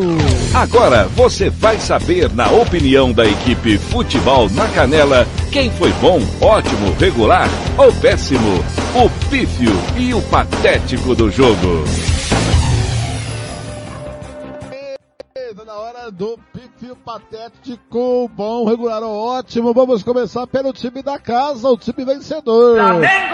Agora 0.55 1.09
você 1.09 1.49
vai 1.49 1.77
saber, 1.77 2.33
na 2.33 2.49
opinião 2.51 3.11
da 3.11 3.25
equipe 3.25 3.77
Futebol 3.77 4.49
na 4.51 4.65
Canela, 4.69 5.27
quem 5.51 5.69
foi 5.71 5.91
bom, 5.99 6.21
ótimo, 6.39 6.93
regular 6.97 7.49
ou 7.77 7.91
péssimo. 7.99 8.59
O 8.95 9.29
pífio 9.29 9.73
e 9.99 10.13
o 10.13 10.21
patético 10.29 11.13
do 11.13 11.29
jogo. 11.29 11.83
Está 15.35 15.65
na 15.65 15.73
hora 15.73 16.09
do 16.09 16.39
pífio 16.83 16.95
patético, 16.97 18.27
bom, 18.27 18.65
regular 18.65 19.01
ótimo. 19.03 19.73
Vamos 19.73 20.03
começar 20.03 20.45
pelo 20.45 20.73
time 20.73 21.01
da 21.01 21.17
casa, 21.17 21.69
o 21.69 21.77
time 21.77 22.03
vencedor. 22.03 22.75
Flamengo! 22.75 23.33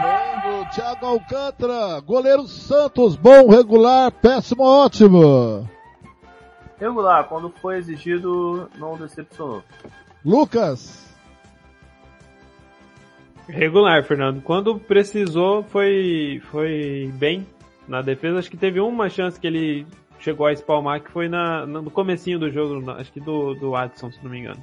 Flamengo, 0.00 0.70
Thiago 0.72 1.06
Alcântara, 1.06 2.00
goleiro 2.00 2.46
Santos, 2.46 3.16
bom, 3.16 3.48
regular, 3.48 4.12
péssimo, 4.12 4.62
ótimo. 4.62 5.68
Regular, 6.78 7.24
quando 7.24 7.50
foi 7.60 7.78
exigido, 7.78 8.70
não 8.78 8.96
decepcionou. 8.96 9.64
Lucas. 10.24 11.04
Regular, 13.48 14.04
Fernando. 14.04 14.40
Quando 14.42 14.78
precisou, 14.78 15.64
foi, 15.64 16.40
foi 16.52 17.12
bem 17.14 17.46
na 17.88 18.00
defesa. 18.00 18.38
Acho 18.38 18.50
que 18.50 18.56
teve 18.56 18.78
uma 18.78 19.08
chance 19.08 19.40
que 19.40 19.46
ele 19.46 19.86
chegou 20.18 20.46
a 20.46 20.52
espalmar, 20.52 21.02
que 21.02 21.10
foi 21.10 21.28
na, 21.28 21.66
no 21.66 21.90
comecinho 21.90 22.38
do 22.38 22.50
jogo, 22.50 22.90
acho 22.92 23.12
que 23.12 23.20
do, 23.20 23.54
do 23.54 23.74
Adson, 23.74 24.10
se 24.10 24.22
não 24.22 24.30
me 24.30 24.40
engano. 24.40 24.62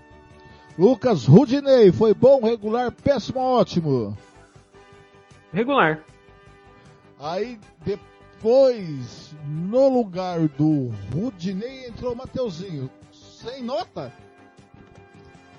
Lucas 0.77 1.25
Rudinei, 1.25 1.91
foi 1.91 2.13
bom, 2.13 2.41
regular, 2.41 2.91
péssimo, 2.91 3.39
ótimo. 3.39 4.17
Regular. 5.53 6.03
Aí 7.19 7.59
depois, 7.85 9.35
no 9.47 9.87
lugar 9.87 10.39
do 10.47 10.91
Rudinei, 11.13 11.87
entrou 11.87 12.13
o 12.13 12.15
Mateuzinho. 12.15 12.89
Sem 13.11 13.63
nota? 13.63 14.11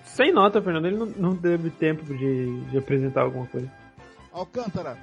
Sem 0.04 0.32
nota, 0.32 0.60
Fernando. 0.60 0.86
Ele 0.86 0.96
não, 0.96 1.06
não 1.06 1.36
teve 1.36 1.70
tempo 1.70 2.04
de, 2.04 2.60
de 2.62 2.78
apresentar 2.78 3.22
alguma 3.22 3.46
coisa. 3.46 3.70
Alcântara. 4.32 4.98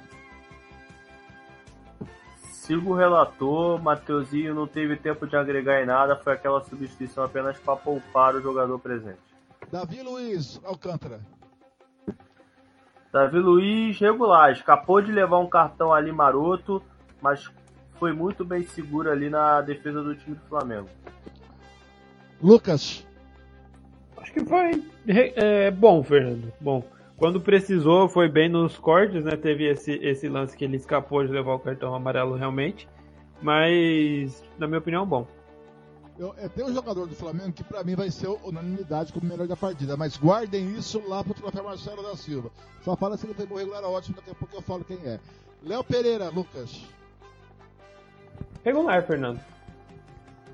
Sigo 2.62 2.92
o 2.92 2.94
relator, 2.94 3.82
Mateuzinho 3.82 4.54
não 4.54 4.68
teve 4.68 4.94
tempo 4.94 5.26
de 5.26 5.34
agregar 5.34 5.82
em 5.82 5.84
nada, 5.86 6.14
foi 6.14 6.34
aquela 6.34 6.62
substituição 6.62 7.24
apenas 7.24 7.58
para 7.58 7.74
poupar 7.74 8.36
o 8.36 8.40
jogador 8.40 8.78
presente. 8.78 9.18
Davi 9.68 10.00
Luiz, 10.00 10.60
Alcântara. 10.62 11.18
Davi 13.12 13.40
Luiz, 13.40 13.98
regular, 13.98 14.52
escapou 14.52 15.02
de 15.02 15.10
levar 15.10 15.40
um 15.40 15.48
cartão 15.48 15.92
ali 15.92 16.12
maroto, 16.12 16.80
mas 17.20 17.50
foi 17.98 18.12
muito 18.12 18.44
bem 18.44 18.62
seguro 18.62 19.10
ali 19.10 19.28
na 19.28 19.60
defesa 19.60 20.00
do 20.00 20.14
time 20.14 20.36
do 20.36 20.46
Flamengo. 20.48 20.88
Lucas. 22.40 23.04
Acho 24.18 24.32
que 24.32 24.44
foi 24.44 24.84
é, 25.08 25.68
bom, 25.72 26.00
Fernando. 26.04 26.52
Bom. 26.60 26.84
Quando 27.22 27.40
precisou, 27.40 28.08
foi 28.08 28.28
bem 28.28 28.48
nos 28.48 28.76
cortes, 28.76 29.24
né? 29.24 29.36
Teve 29.36 29.70
esse, 29.70 29.92
esse 29.92 30.28
lance 30.28 30.56
que 30.56 30.64
ele 30.64 30.76
escapou 30.76 31.24
de 31.24 31.30
levar 31.30 31.54
o 31.54 31.58
cartão 31.60 31.94
amarelo 31.94 32.34
realmente. 32.34 32.88
Mas, 33.40 34.42
na 34.58 34.66
minha 34.66 34.80
opinião, 34.80 35.06
bom. 35.06 35.24
Eu, 36.18 36.34
é, 36.36 36.48
tem 36.48 36.64
um 36.64 36.74
jogador 36.74 37.06
do 37.06 37.14
Flamengo 37.14 37.52
que 37.52 37.62
para 37.62 37.84
mim 37.84 37.94
vai 37.94 38.10
ser 38.10 38.26
unanimidade 38.26 39.12
como 39.12 39.24
melhor 39.24 39.46
da 39.46 39.54
partida, 39.54 39.96
mas 39.96 40.16
guardem 40.16 40.74
isso 40.74 41.00
lá 41.06 41.22
pro 41.22 41.32
troféu 41.32 41.62
Marcelo 41.62 42.02
da 42.02 42.16
Silva. 42.16 42.50
Só 42.80 42.96
fala 42.96 43.16
se 43.16 43.24
ele 43.24 43.34
bom 43.46 43.54
regular 43.54 43.84
ótimo, 43.84 44.16
daqui 44.16 44.32
a 44.32 44.34
pouco 44.34 44.56
eu 44.56 44.60
falo 44.60 44.84
quem 44.84 44.98
é. 45.04 45.20
Léo 45.62 45.84
Pereira, 45.84 46.28
Lucas. 46.28 46.84
Regular, 48.64 49.00
Fernando. 49.06 49.38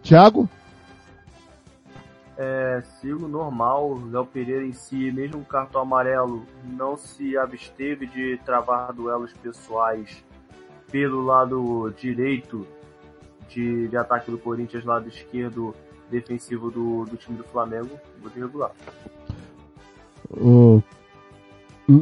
Thiago? 0.03 0.47
É, 2.41 2.83
sigo 3.01 3.27
normal, 3.27 4.01
Léo 4.13 4.25
Pereira 4.25 4.65
em 4.65 4.73
si, 4.73 5.11
mesmo 5.11 5.41
com 5.41 5.45
cartão 5.45 5.81
amarelo, 5.81 6.47
não 6.63 6.97
se 6.97 7.37
absteve 7.37 8.07
de 8.07 8.39
travar 8.45 8.93
duelos 8.93 9.33
pessoais 9.33 10.25
pelo 10.89 11.21
lado 11.25 11.93
direito 11.99 12.65
de, 13.49 13.89
de 13.89 13.97
ataque 13.97 14.31
do 14.31 14.39
Corinthians, 14.39 14.85
lado 14.85 15.09
esquerdo 15.09 15.75
defensivo 16.09 16.71
do, 16.71 17.05
do 17.07 17.17
time 17.17 17.37
do 17.37 17.43
Flamengo, 17.43 17.99
muito 18.21 18.39
regular. 18.39 18.71
O 20.31 20.81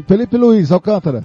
Felipe 0.07 0.37
Luiz, 0.37 0.71
Alcântara. 0.71 1.25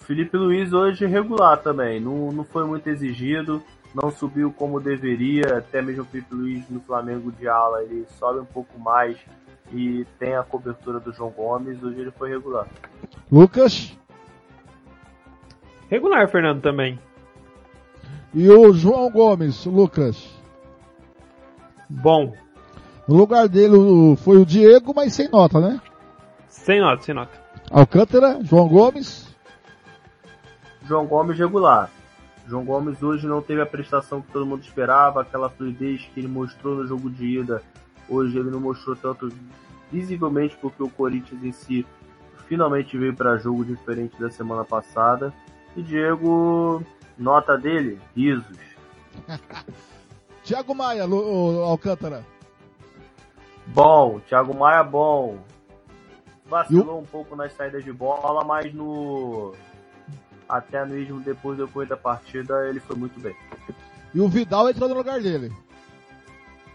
Felipe 0.00 0.36
Luiz 0.36 0.72
hoje 0.72 1.06
regular 1.06 1.62
também, 1.62 2.00
não, 2.00 2.32
não 2.32 2.42
foi 2.42 2.66
muito 2.66 2.88
exigido, 2.88 3.62
não 3.94 4.10
subiu 4.10 4.52
como 4.52 4.80
deveria, 4.80 5.58
até 5.58 5.82
mesmo 5.82 6.02
o 6.02 6.06
Felipe 6.06 6.34
Luiz 6.34 6.68
no 6.68 6.80
Flamengo 6.80 7.30
de 7.32 7.46
ala, 7.48 7.82
ele 7.82 8.06
sobe 8.18 8.40
um 8.40 8.44
pouco 8.44 8.78
mais 8.78 9.16
e 9.72 10.06
tem 10.18 10.34
a 10.34 10.42
cobertura 10.42 11.00
do 11.00 11.12
João 11.12 11.30
Gomes, 11.30 11.82
hoje 11.82 12.00
ele 12.00 12.10
foi 12.10 12.30
regular. 12.30 12.66
Lucas? 13.30 13.96
Regular, 15.90 16.28
Fernando, 16.28 16.62
também. 16.62 16.98
E 18.34 18.48
o 18.48 18.72
João 18.72 19.10
Gomes, 19.10 19.66
Lucas? 19.66 20.26
Bom. 21.88 22.34
No 23.06 23.16
lugar 23.16 23.48
dele 23.48 23.76
foi 24.18 24.38
o 24.38 24.46
Diego, 24.46 24.94
mas 24.94 25.12
sem 25.12 25.28
nota, 25.28 25.60
né? 25.60 25.80
Sem 26.48 26.80
nota, 26.80 27.02
sem 27.02 27.14
nota. 27.14 27.32
Alcântara, 27.70 28.38
João 28.42 28.68
Gomes? 28.68 29.34
João 30.84 31.06
Gomes 31.06 31.38
regular. 31.38 31.90
João 32.46 32.64
Gomes 32.64 33.02
hoje 33.02 33.26
não 33.26 33.40
teve 33.40 33.60
a 33.60 33.66
prestação 33.66 34.20
que 34.20 34.32
todo 34.32 34.46
mundo 34.46 34.62
esperava, 34.62 35.22
aquela 35.22 35.48
fluidez 35.48 36.02
que 36.12 36.20
ele 36.20 36.28
mostrou 36.28 36.76
no 36.76 36.86
jogo 36.86 37.08
de 37.10 37.38
ida. 37.38 37.62
Hoje 38.08 38.38
ele 38.38 38.50
não 38.50 38.60
mostrou 38.60 38.96
tanto 38.96 39.32
visivelmente 39.90 40.56
porque 40.60 40.82
o 40.82 40.90
Corinthians 40.90 41.42
em 41.42 41.52
si 41.52 41.86
finalmente 42.48 42.98
veio 42.98 43.14
para 43.14 43.38
jogo 43.38 43.64
diferente 43.64 44.18
da 44.20 44.30
semana 44.30 44.64
passada. 44.64 45.32
E 45.76 45.82
Diego, 45.82 46.82
nota 47.16 47.56
dele, 47.56 48.00
risos. 48.14 48.58
Thiago 50.42 50.74
Maia, 50.74 51.06
o 51.06 51.62
Alcântara. 51.62 52.24
Bom, 53.68 54.20
Thiago 54.28 54.54
Maia 54.54 54.82
bom. 54.82 55.38
Vacilou 56.44 57.00
um 57.00 57.04
pouco 57.04 57.34
nas 57.34 57.52
saídas 57.54 57.84
de 57.84 57.92
bola, 57.92 58.44
mas 58.44 58.74
no 58.74 59.54
até 60.48 60.84
mesmo 60.84 61.20
depois 61.20 61.56
do 61.56 61.66
depois 61.66 61.88
da 61.88 61.96
partida 61.96 62.68
ele 62.68 62.80
foi 62.80 62.96
muito 62.96 63.18
bem. 63.20 63.34
E 64.14 64.20
o 64.20 64.28
Vidal 64.28 64.68
entrou 64.68 64.88
no 64.88 64.94
lugar 64.94 65.20
dele. 65.20 65.50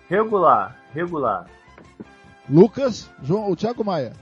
Regular, 0.09 0.75
regular. 0.93 1.47
Lucas, 2.49 3.11
João, 3.21 3.51
o 3.51 3.55
Thiago 3.55 3.83
Maia. 3.83 4.13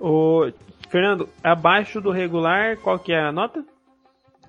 O 0.00 0.50
Fernando, 0.88 1.28
abaixo 1.42 2.00
do 2.00 2.10
regular, 2.10 2.76
qual 2.78 2.98
que 2.98 3.12
é 3.12 3.20
a 3.20 3.32
nota? 3.32 3.64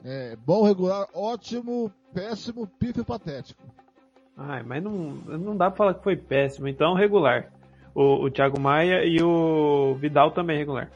É, 0.05 0.37
bom, 0.45 0.63
regular, 0.63 1.07
ótimo, 1.13 1.91
péssimo, 2.13 2.67
pífio 2.79 3.03
patético. 3.03 3.61
Ai, 4.37 4.63
mas 4.63 4.81
não, 4.81 4.93
não 4.93 5.57
dá 5.57 5.69
pra 5.69 5.77
falar 5.77 5.93
que 5.95 6.03
foi 6.03 6.15
péssimo, 6.15 6.67
então 6.67 6.93
regular. 6.93 7.51
O, 7.93 8.25
o 8.25 8.31
Thiago 8.31 8.59
Maia 8.59 9.03
e 9.03 9.21
o 9.21 9.95
Vidal 9.95 10.31
também 10.31 10.57
regular. 10.57 10.89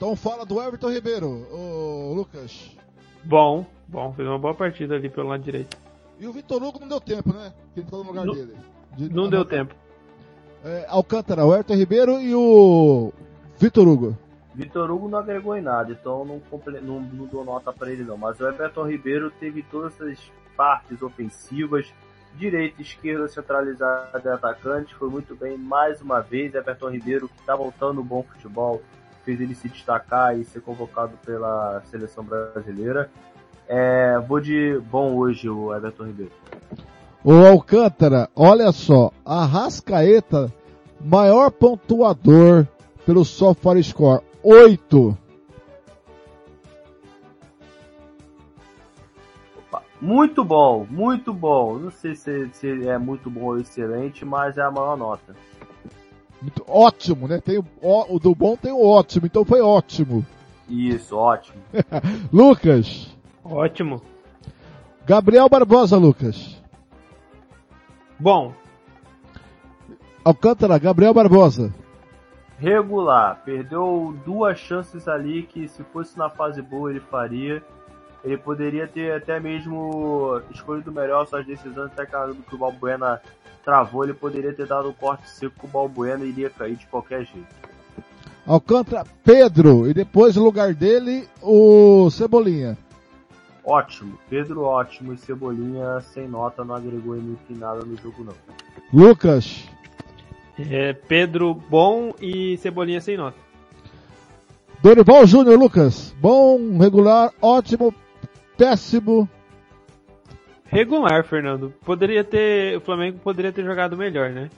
Então 0.00 0.16
fala 0.16 0.46
do 0.46 0.58
Everton 0.62 0.90
Ribeiro, 0.90 1.28
o 1.28 2.14
Lucas. 2.14 2.74
Bom, 3.22 3.66
bom, 3.86 4.14
fez 4.14 4.26
uma 4.26 4.38
boa 4.38 4.54
partida 4.54 4.94
ali 4.94 5.10
pelo 5.10 5.28
lado 5.28 5.42
direito. 5.42 5.76
E 6.18 6.26
o 6.26 6.32
Vitor 6.32 6.62
Hugo 6.62 6.80
não 6.80 6.88
deu 6.88 7.02
tempo, 7.02 7.34
né? 7.34 7.52
Que 7.74 7.80
entrou 7.80 8.02
no 8.02 8.08
lugar 8.08 8.24
não, 8.24 8.32
dele. 8.32 8.56
De, 8.96 9.12
não 9.12 9.28
deu 9.28 9.44
tempo. 9.44 9.74
É, 10.64 10.86
Alcântara, 10.88 11.44
o 11.44 11.52
Everton 11.52 11.74
Ribeiro 11.74 12.18
e 12.18 12.34
o 12.34 13.12
Vitor 13.58 13.86
Hugo. 13.86 14.16
Vitor 14.54 14.90
Hugo 14.90 15.06
não 15.06 15.18
agregou 15.18 15.54
em 15.54 15.60
nada, 15.60 15.92
então 15.92 16.24
não, 16.24 16.40
não, 16.80 17.00
não 17.02 17.26
dou 17.26 17.44
nota 17.44 17.70
para 17.70 17.92
ele 17.92 18.02
não. 18.02 18.16
Mas 18.16 18.40
o 18.40 18.48
Everton 18.48 18.88
Ribeiro 18.88 19.30
teve 19.38 19.62
todas 19.64 20.00
as 20.00 20.18
partes 20.56 21.02
ofensivas, 21.02 21.92
direita, 22.36 22.80
esquerda, 22.80 23.28
centralizada 23.28 24.22
e 24.24 24.28
atacante, 24.28 24.94
foi 24.94 25.10
muito 25.10 25.36
bem 25.36 25.58
mais 25.58 26.00
uma 26.00 26.20
vez. 26.20 26.54
Everton 26.54 26.88
Ribeiro 26.88 27.28
que 27.28 27.40
está 27.40 27.54
voltando 27.54 27.96
no 27.96 28.02
bom 28.02 28.22
futebol, 28.22 28.80
fez 29.30 29.40
ele 29.40 29.54
se 29.54 29.68
destacar 29.68 30.36
e 30.36 30.44
ser 30.44 30.60
convocado 30.60 31.12
pela 31.24 31.80
seleção 31.84 32.24
brasileira. 32.24 33.10
É, 33.68 34.18
vou 34.18 34.40
de 34.40 34.80
bom 34.90 35.14
hoje 35.14 35.48
o 35.48 35.72
Everton 35.72 36.04
Ribeiro. 36.04 36.32
O 37.22 37.32
Alcântara, 37.46 38.28
olha 38.34 38.72
só, 38.72 39.12
a 39.24 39.44
Rascaeta, 39.44 40.52
maior 41.00 41.50
pontuador 41.50 42.66
pelo 43.06 43.24
SofaScore, 43.24 44.22
8. 44.42 45.16
Muito 50.00 50.42
bom, 50.42 50.86
muito 50.90 51.32
bom. 51.32 51.78
Não 51.78 51.90
sei 51.90 52.16
se, 52.16 52.48
se, 52.54 52.88
é 52.88 52.98
muito 52.98 53.30
bom 53.30 53.42
ou 53.42 53.58
excelente, 53.58 54.24
mas 54.24 54.56
é 54.56 54.62
a 54.62 54.70
maior 54.70 54.96
nota. 54.96 55.36
Muito, 56.40 56.64
ótimo, 56.66 57.28
né? 57.28 57.40
Tem 57.40 57.58
o, 57.58 57.64
o, 57.82 58.18
do 58.18 58.34
bom 58.34 58.56
tem 58.56 58.72
o 58.72 58.82
ótimo, 58.84 59.26
então 59.26 59.44
foi 59.44 59.60
ótimo. 59.60 60.24
Isso, 60.68 61.16
ótimo. 61.16 61.58
Lucas. 62.32 63.14
Ótimo. 63.44 64.00
Gabriel 65.06 65.48
Barbosa, 65.48 65.96
Lucas. 65.96 66.60
Bom. 68.18 68.54
Alcântara, 70.24 70.78
Gabriel 70.78 71.12
Barbosa. 71.12 71.74
Regular. 72.58 73.42
Perdeu 73.44 74.14
duas 74.24 74.58
chances 74.58 75.08
ali 75.08 75.42
que 75.42 75.66
se 75.66 75.82
fosse 75.84 76.16
na 76.18 76.28
fase 76.28 76.60
boa 76.62 76.90
ele 76.90 77.00
faria. 77.00 77.62
Ele 78.24 78.36
poderia 78.36 78.86
ter 78.86 79.12
até 79.12 79.40
mesmo 79.40 80.40
escolhido 80.52 80.92
melhor 80.92 81.26
suas 81.26 81.46
decisões, 81.46 81.90
até 81.92 82.04
que 82.04 82.54
o 82.54 82.58
Balbuena 82.58 83.20
travou, 83.64 84.04
ele 84.04 84.14
poderia 84.14 84.52
ter 84.52 84.66
dado 84.66 84.88
um 84.88 84.92
corte 84.92 85.28
seco 85.28 85.54
com 85.58 85.66
o 85.66 85.70
Balbuena 85.70 86.24
e 86.24 86.28
iria 86.28 86.50
cair 86.50 86.76
de 86.76 86.86
qualquer 86.86 87.24
jeito. 87.24 87.70
Alcântara, 88.46 89.04
Pedro, 89.22 89.88
e 89.88 89.94
depois 89.94 90.36
no 90.36 90.44
lugar 90.44 90.74
dele, 90.74 91.28
o 91.40 92.10
Cebolinha. 92.10 92.76
Ótimo, 93.64 94.18
Pedro 94.28 94.62
ótimo 94.62 95.12
e 95.12 95.18
Cebolinha 95.18 96.00
sem 96.00 96.26
nota, 96.26 96.64
não 96.64 96.74
agregou 96.74 97.16
em 97.16 97.36
nada 97.50 97.84
no 97.84 97.96
jogo 97.96 98.24
não. 98.24 98.34
Lucas. 98.92 99.68
É, 100.58 100.92
Pedro 100.92 101.54
bom 101.54 102.12
e 102.20 102.56
Cebolinha 102.58 103.00
sem 103.00 103.16
nota. 103.16 103.36
Dorival 104.82 105.26
Júnior, 105.26 105.58
Lucas. 105.58 106.14
Bom, 106.18 106.78
regular, 106.78 107.30
ótimo, 107.40 107.94
péssimo. 108.60 109.26
Regular, 110.66 111.24
Fernando. 111.24 111.72
Poderia 111.82 112.22
ter. 112.22 112.76
O 112.76 112.80
Flamengo 112.82 113.18
poderia 113.18 113.50
ter 113.50 113.64
jogado 113.64 113.96
melhor, 113.96 114.30
né? 114.30 114.50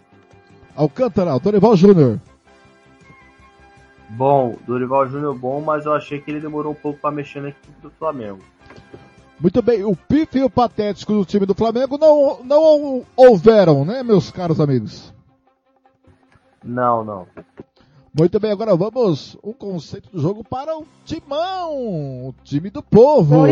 Alcântara, 0.74 1.38
Dorival 1.38 1.76
Júnior. 1.76 2.18
Bom, 4.10 4.56
Dorival 4.66 5.08
Júnior 5.08 5.38
bom, 5.38 5.60
mas 5.60 5.86
eu 5.86 5.94
achei 5.94 6.20
que 6.20 6.30
ele 6.30 6.40
demorou 6.40 6.72
um 6.72 6.74
pouco 6.74 6.98
para 6.98 7.14
mexer 7.14 7.40
na 7.40 7.50
equipe 7.50 7.80
do 7.80 7.90
Flamengo. 7.90 8.40
Muito 9.40 9.62
bem, 9.62 9.84
o 9.84 9.96
pife 9.96 10.38
e 10.38 10.44
o 10.44 10.50
patético 10.50 11.14
do 11.14 11.24
time 11.24 11.46
do 11.46 11.54
Flamengo 11.54 11.96
não, 11.96 12.42
não 12.44 13.04
houveram, 13.16 13.84
né, 13.84 14.02
meus 14.02 14.30
caros 14.30 14.60
amigos? 14.60 15.12
Não, 16.62 17.02
não. 17.02 17.26
Muito 18.14 18.38
bem, 18.38 18.50
agora 18.50 18.76
vamos 18.76 19.38
um 19.42 19.54
conceito 19.54 20.10
do 20.10 20.20
jogo 20.20 20.44
para 20.44 20.76
o 20.76 20.86
Timão, 21.02 22.28
o 22.28 22.34
time 22.44 22.68
do 22.68 22.82
povo. 22.82 23.44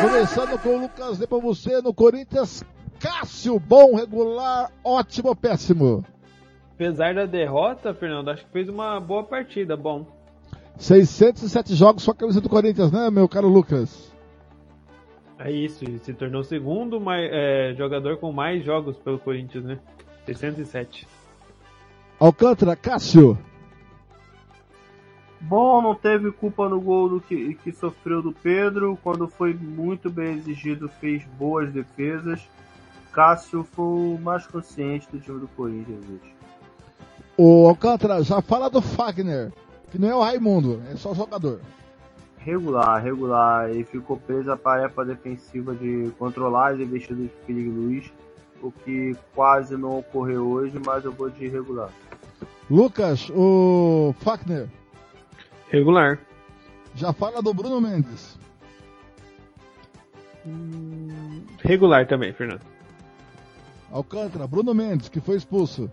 Começando 0.00 0.58
com 0.62 0.70
o 0.70 0.80
Lucas, 0.80 1.18
para 1.18 1.38
você 1.38 1.82
no 1.82 1.92
Corinthians, 1.92 2.64
Cássio, 2.98 3.60
bom, 3.60 3.94
regular, 3.94 4.72
ótimo, 4.82 5.36
péssimo. 5.36 6.02
Apesar 6.72 7.14
da 7.14 7.26
derrota, 7.26 7.92
Fernando, 7.92 8.30
acho 8.30 8.46
que 8.46 8.52
fez 8.52 8.70
uma 8.70 8.98
boa 9.00 9.24
partida, 9.24 9.76
bom. 9.76 10.06
607 10.78 11.74
jogos 11.74 12.04
só 12.04 12.12
a 12.12 12.14
camisa 12.14 12.40
do 12.40 12.48
Corinthians, 12.48 12.90
né, 12.90 13.10
meu 13.10 13.28
caro 13.28 13.48
Lucas? 13.48 14.10
É 15.38 15.52
isso, 15.52 15.84
se 16.02 16.14
tornou 16.14 16.40
o 16.40 16.44
segundo 16.44 16.98
mais, 16.98 17.28
é, 17.30 17.74
jogador 17.76 18.16
com 18.16 18.32
mais 18.32 18.64
jogos 18.64 18.96
pelo 18.96 19.18
Corinthians, 19.18 19.64
né? 19.64 19.78
607. 20.24 21.06
Alcântara, 22.18 22.74
Cássio. 22.74 23.38
Bom, 25.40 25.80
não 25.80 25.94
teve 25.94 26.32
culpa 26.32 26.68
no 26.68 26.80
gol 26.80 27.08
do 27.08 27.20
que, 27.20 27.54
que 27.54 27.72
sofreu 27.72 28.20
do 28.20 28.32
Pedro. 28.32 28.98
Quando 29.02 29.28
foi 29.28 29.54
muito 29.54 30.10
bem 30.10 30.36
exigido, 30.36 30.88
fez 31.00 31.24
boas 31.38 31.72
defesas. 31.72 32.40
Cássio 33.12 33.66
foi 33.72 33.84
o 33.84 34.18
mais 34.20 34.46
consciente 34.46 35.08
do 35.10 35.20
time 35.20 35.40
do 35.40 35.48
Corinthians 35.48 36.04
hoje. 36.04 36.34
O 37.36 37.68
Alcântara 37.68 38.22
já 38.22 38.42
fala 38.42 38.68
do 38.68 38.82
Fagner, 38.82 39.52
que 39.90 39.98
não 39.98 40.08
é 40.08 40.14
o 40.14 40.20
Raimundo, 40.20 40.82
é 40.90 40.96
só 40.96 41.14
jogador. 41.14 41.60
Regular, 42.38 43.00
regular. 43.00 43.70
Ele 43.70 43.84
ficou 43.84 44.16
preso 44.16 44.50
à 44.50 44.56
tarefa 44.56 45.04
defensiva 45.04 45.74
de 45.74 46.10
controlar 46.18 46.72
as 46.72 46.80
investidas 46.80 47.24
de 47.24 47.32
Felipe 47.46 47.70
Luiz, 47.70 48.12
o 48.60 48.72
que 48.72 49.16
quase 49.34 49.76
não 49.76 49.98
ocorreu 49.98 50.48
hoje, 50.48 50.80
mas 50.84 51.04
eu 51.04 51.12
vou 51.12 51.30
de 51.30 51.46
regular. 51.46 51.90
Lucas, 52.68 53.30
o 53.30 54.12
Fagner. 54.18 54.68
Regular. 55.70 56.18
Já 56.94 57.12
fala 57.12 57.42
do 57.42 57.52
Bruno 57.52 57.80
Mendes. 57.80 58.38
Hum, 60.46 61.44
regular 61.62 62.06
também, 62.06 62.32
Fernando. 62.32 62.62
Alcântara, 63.90 64.46
Bruno 64.46 64.74
Mendes, 64.74 65.08
que 65.08 65.20
foi 65.20 65.36
expulso. 65.36 65.90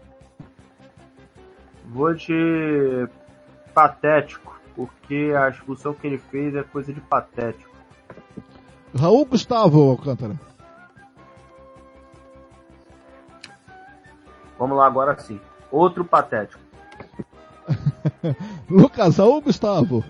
Vou 1.85 2.13
de 2.13 3.07
patético, 3.73 4.59
porque 4.75 5.33
a 5.37 5.49
expulsão 5.49 5.93
que 5.93 6.07
ele 6.07 6.17
fez 6.17 6.55
é 6.55 6.63
coisa 6.63 6.93
de 6.93 7.01
patético. 7.01 7.75
Raul 8.97 9.25
Gustavo, 9.25 9.91
Alcântara. 9.91 10.39
Vamos 14.57 14.77
lá 14.77 14.87
agora 14.87 15.17
sim. 15.19 15.39
Outro 15.69 16.05
patético. 16.05 16.64
Lucas, 18.69 19.17
Raul 19.17 19.41
Gustavo. 19.41 20.03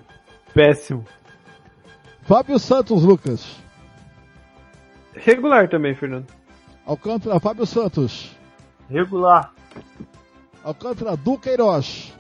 Péssimo. 0.54 1.06
Fábio 2.24 2.58
Santos, 2.60 3.04
Lucas. 3.04 3.56
Regular 5.14 5.70
também, 5.70 5.96
Fernando. 5.96 6.28
Alcântara, 6.86 7.40
Fábio 7.40 7.66
Santos. 7.66 8.36
Regular. 8.90 9.54
Alcântara, 10.64 11.16
Duqueiroz. 11.16 12.14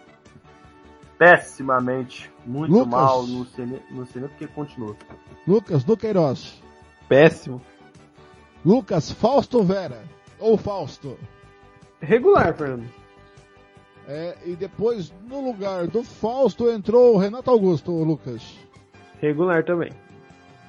Pessimamente. 1.17 2.31
Muito 2.45 2.71
Lucas. 2.71 2.88
mal. 2.91 3.27
Não 3.27 3.45
sei, 3.45 3.65
nem, 3.65 3.81
não 3.89 4.05
sei 4.05 4.21
nem 4.21 4.29
porque 4.29 4.47
continua. 4.47 4.95
Lucas, 5.47 5.83
Duqueiroz. 5.83 6.61
Péssimo. 7.07 7.61
Lucas, 8.63 9.11
Fausto 9.11 9.63
Vera. 9.63 10.03
Ou 10.39 10.57
Fausto. 10.57 11.17
Regular, 12.01 12.55
Fernando. 12.55 12.89
É, 14.07 14.37
e 14.45 14.55
depois, 14.55 15.11
no 15.27 15.43
lugar 15.43 15.87
do 15.87 16.03
Fausto, 16.03 16.69
entrou 16.69 17.15
o 17.15 17.17
Renato 17.17 17.49
Augusto, 17.49 17.91
o 17.91 18.03
Lucas. 18.03 18.57
Regular 19.19 19.63
também. 19.63 19.91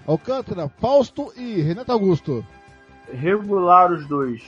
Alcântara, 0.06 0.68
Fausto 0.68 1.32
e 1.36 1.60
Renato 1.60 1.92
Augusto. 1.92 2.44
Regular 3.12 3.92
os 3.92 4.06
dois. 4.06 4.42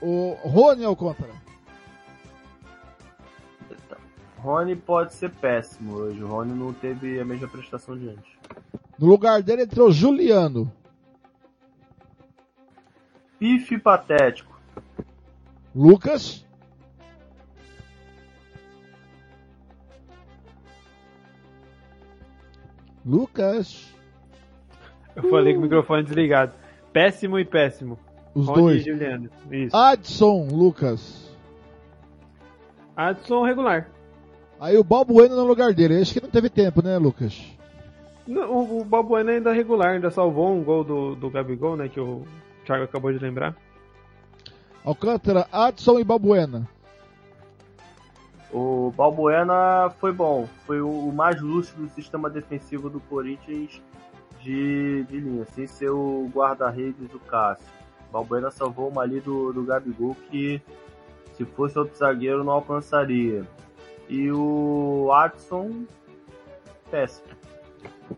O 0.00 0.32
Rony 0.42 0.84
Alcântara. 0.84 1.42
Rony 4.38 4.74
pode 4.74 5.14
ser 5.14 5.30
péssimo 5.30 5.94
hoje. 5.94 6.22
O 6.22 6.26
Rony 6.26 6.52
não 6.52 6.72
teve 6.72 7.20
a 7.20 7.24
mesma 7.24 7.46
prestação 7.46 7.96
de 7.96 8.08
antes. 8.08 8.32
No 8.98 9.06
lugar 9.06 9.42
dele 9.42 9.62
entrou 9.62 9.92
Juliano. 9.92 10.72
Pife 13.38 13.78
patético. 13.78 14.58
Lucas. 15.74 16.44
Lucas. 23.04 23.92
Eu 25.14 25.28
falei 25.28 25.52
com 25.54 25.60
o 25.60 25.62
microfone 25.62 26.02
desligado. 26.02 26.52
Péssimo 26.92 27.38
e 27.38 27.44
péssimo. 27.44 27.98
Os 28.34 28.46
Rony 28.46 28.60
dois. 28.62 28.86
e 28.86 28.90
Juliano. 28.90 29.30
Isso. 29.50 29.76
Adson, 29.76 30.48
Lucas. 30.50 31.30
Adson 32.96 33.44
regular. 33.44 33.88
Aí 34.60 34.76
o 34.76 34.84
Balbuena 34.84 35.34
no 35.34 35.44
lugar 35.44 35.74
dele. 35.74 36.00
Acho 36.00 36.14
que 36.14 36.22
não 36.22 36.30
teve 36.30 36.48
tempo, 36.48 36.82
né, 36.82 36.96
Lucas? 36.98 37.42
Não, 38.26 38.50
o, 38.50 38.80
o 38.80 38.84
Balbuena 38.84 39.32
ainda 39.32 39.50
é 39.50 39.54
regular, 39.54 39.94
ainda 39.94 40.10
salvou 40.10 40.54
um 40.54 40.62
gol 40.62 40.84
do, 40.84 41.14
do 41.16 41.28
Gabigol, 41.28 41.76
né? 41.76 41.88
Que 41.88 42.00
o 42.00 42.22
Thiago 42.64 42.84
acabou 42.84 43.12
de 43.12 43.18
lembrar. 43.18 43.56
Alcântara, 44.84 45.46
Adson 45.52 45.98
e 45.98 46.04
Balbuena. 46.04 46.68
O 48.52 48.92
Balbuena 48.94 49.90
foi 49.98 50.12
bom. 50.12 50.46
Foi 50.66 50.80
o 50.80 51.10
mais 51.10 51.40
lúcido 51.40 51.82
do 51.82 51.88
sistema 51.88 52.28
defensivo 52.28 52.90
do 52.90 53.00
Corinthians 53.00 53.80
de, 54.40 55.04
de 55.04 55.20
linha, 55.20 55.46
sem 55.46 55.66
ser 55.66 55.90
o 55.90 56.30
guarda-redes 56.34 57.08
do 57.08 57.18
Cássio. 57.18 57.66
Balbuena 58.12 58.50
salvou 58.50 58.88
uma 58.90 59.02
ali 59.02 59.20
do, 59.20 59.52
do 59.52 59.64
Gabigol 59.64 60.14
que, 60.30 60.60
se 61.34 61.44
fosse 61.46 61.78
outro 61.78 61.96
zagueiro, 61.96 62.44
não 62.44 62.52
alcançaria. 62.52 63.46
E 64.08 64.30
o 64.30 65.10
Adson, 65.12 65.86
péssimo. 66.90 67.28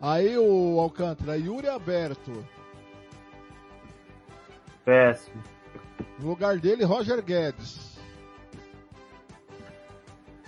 Aí 0.01 0.37
o 0.37 0.77
Alcântara, 0.81 1.37
Yuri 1.37 1.69
Aberto. 1.69 2.45
Péssimo. 4.83 5.41
No 6.19 6.29
lugar 6.29 6.57
dele, 6.57 6.83
Roger 6.83 7.23
Guedes. 7.23 7.84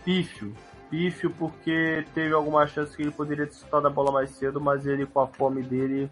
Pífio. 0.07 0.53
Pífio 0.89 1.29
porque 1.31 2.05
teve 2.13 2.33
alguma 2.33 2.65
chance 2.65 2.95
que 2.95 3.03
ele 3.03 3.11
poderia 3.11 3.45
ter 3.45 3.55
soltado 3.55 3.87
a 3.87 3.89
bola 3.89 4.09
mais 4.09 4.29
cedo, 4.29 4.61
mas 4.61 4.87
ele 4.87 5.05
com 5.05 5.19
a 5.19 5.27
fome 5.27 5.61
dele 5.61 6.09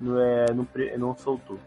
não, 0.00 0.18
é, 0.18 0.46
não, 0.54 0.66
não 0.96 1.14
soltou. 1.14 1.58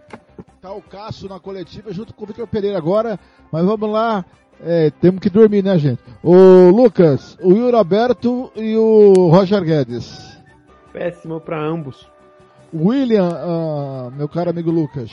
Tá 0.60 0.73
o 0.73 0.82
Cássio 0.82 1.29
na 1.29 1.39
coletiva 1.39 1.93
junto 1.93 2.12
com 2.12 2.23
o 2.23 2.27
Vitor 2.27 2.47
Pereira 2.47 2.75
agora, 2.75 3.19
mas 3.51 3.63
vamos 3.63 3.88
lá. 3.88 4.25
É, 4.62 4.89
temos 4.89 5.21
que 5.21 5.29
dormir, 5.29 5.63
né, 5.63 5.77
gente? 5.77 6.01
O 6.23 6.71
Lucas, 6.71 7.38
o 7.39 7.51
Yuri 7.51 7.75
Alberto 7.75 8.51
e 8.55 8.75
o 8.75 9.29
Roger 9.29 9.63
Guedes. 9.63 10.41
Péssimo 10.91 11.39
para 11.39 11.62
ambos. 11.62 12.10
William, 12.73 13.29
ah, 13.32 14.10
meu 14.17 14.27
caro 14.27 14.49
amigo 14.49 14.71
Lucas. 14.71 15.12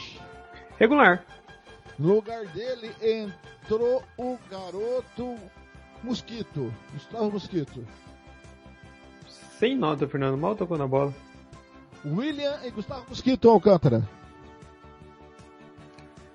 Regular. 0.78 1.22
No 1.98 2.14
lugar 2.14 2.46
dele 2.46 2.90
entrou 3.02 4.02
o 4.16 4.38
garoto 4.50 5.36
Mosquito, 6.02 6.72
Gustavo 6.92 7.30
Mosquito. 7.30 7.84
Sem 9.58 9.76
nota, 9.76 10.06
Fernando. 10.06 10.36
Mal 10.36 10.54
tocou 10.54 10.76
na 10.76 10.86
bola. 10.86 11.14
William 12.04 12.58
e 12.64 12.70
Gustavo 12.70 13.04
Mosquito 13.08 13.48
Alcântara. 13.48 14.06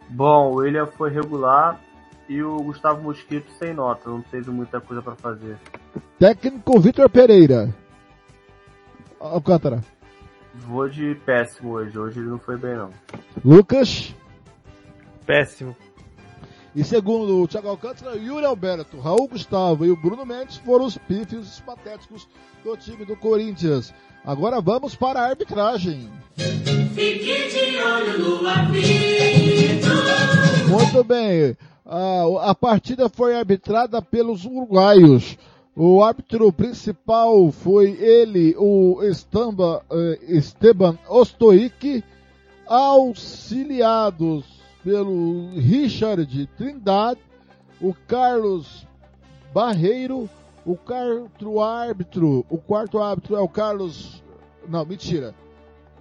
Bom, 0.10 0.52
o 0.52 0.56
William 0.56 0.88
foi 0.88 1.10
regular 1.10 1.80
e 2.28 2.41
o 2.43 2.58
Gustavo 2.58 3.02
Mosquito 3.02 3.50
sem 3.60 3.74
nota, 3.74 4.10
não 4.10 4.21
teve 4.21 4.50
muita 4.52 4.82
coisa 4.82 5.02
para 5.02 5.15
fazer. 5.15 5.58
Técnico 6.19 6.80
Vitor 6.80 7.10
Pereira. 7.10 7.74
Alcântara. 9.19 9.82
Vou 10.54 10.89
de 10.89 11.15
péssimo 11.26 11.74
hoje, 11.74 11.97
hoje 11.97 12.19
ele 12.19 12.30
não 12.30 12.39
foi 12.39 12.58
bem 12.58 12.76
não. 12.76 12.89
Lucas. 13.43 14.13
Péssimo. 15.26 15.76
E 16.73 16.86
segundo 16.86 17.41
o 17.41 17.47
Thiago 17.47 17.67
Alcântara, 17.67 18.15
Yuri 18.15 18.45
Alberto, 18.45 18.97
Raul 18.97 19.27
Gustavo 19.27 19.86
e 19.86 19.91
o 19.91 19.97
Bruno 19.97 20.25
Mendes 20.25 20.55
foram 20.57 20.86
os 20.86 20.97
pífios 20.97 21.60
patéticos 21.65 22.29
do 22.63 22.77
time 22.77 23.03
do 23.03 23.17
Corinthians. 23.17 23.93
Agora 24.23 24.62
vamos 24.62 24.95
para 24.95 25.19
a 25.19 25.29
arbitragem. 25.29 26.10
Fique 26.95 27.49
de 27.49 27.77
olho 27.77 28.19
no 28.19 28.47
apito. 28.47 29.88
Muito 30.69 31.03
bem. 31.03 31.57
A, 31.86 32.51
a 32.51 32.55
partida 32.55 33.10
foi 33.10 33.36
arbitrada 33.36 34.01
pelos 34.01 34.45
uruguaios. 34.45 35.38
O 35.75 36.01
árbitro 36.01 36.53
principal 36.53 37.51
foi 37.51 37.91
ele, 37.99 38.55
o 38.57 39.03
Estamba, 39.03 39.84
eh, 39.91 40.19
Esteban 40.27 40.97
Ostoic, 41.10 42.03
auxiliados 42.67 44.61
pelo 44.84 45.52
Richard 45.56 46.48
Trindade, 46.58 47.20
o 47.80 47.94
Carlos 47.94 48.88
Barreiro, 49.54 50.30
o 50.65 50.76
quarto 50.76 51.62
árbitro, 51.62 52.46
o 52.50 52.58
quarto 52.58 53.00
árbitro 53.00 53.36
é 53.36 53.39
o 53.39 53.48
Carlos, 53.48 54.24
não, 54.67 54.86
mentira, 54.86 55.34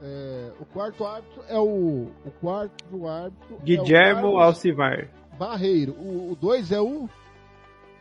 é, 0.03 0.51
o 0.61 0.65
quarto 0.65 1.05
árbitro 1.05 1.43
é 1.49 1.59
o, 1.59 2.09
o 2.25 2.31
quarto 2.41 3.07
árbitro 3.07 3.59
Guilhermo 3.63 4.27
é 4.27 4.31
o 4.31 4.39
Alcivar. 4.39 5.09
Barreiro, 5.39 5.93
o 5.93 6.37
2 6.39 6.73
é 6.73 6.81
o 6.81 7.09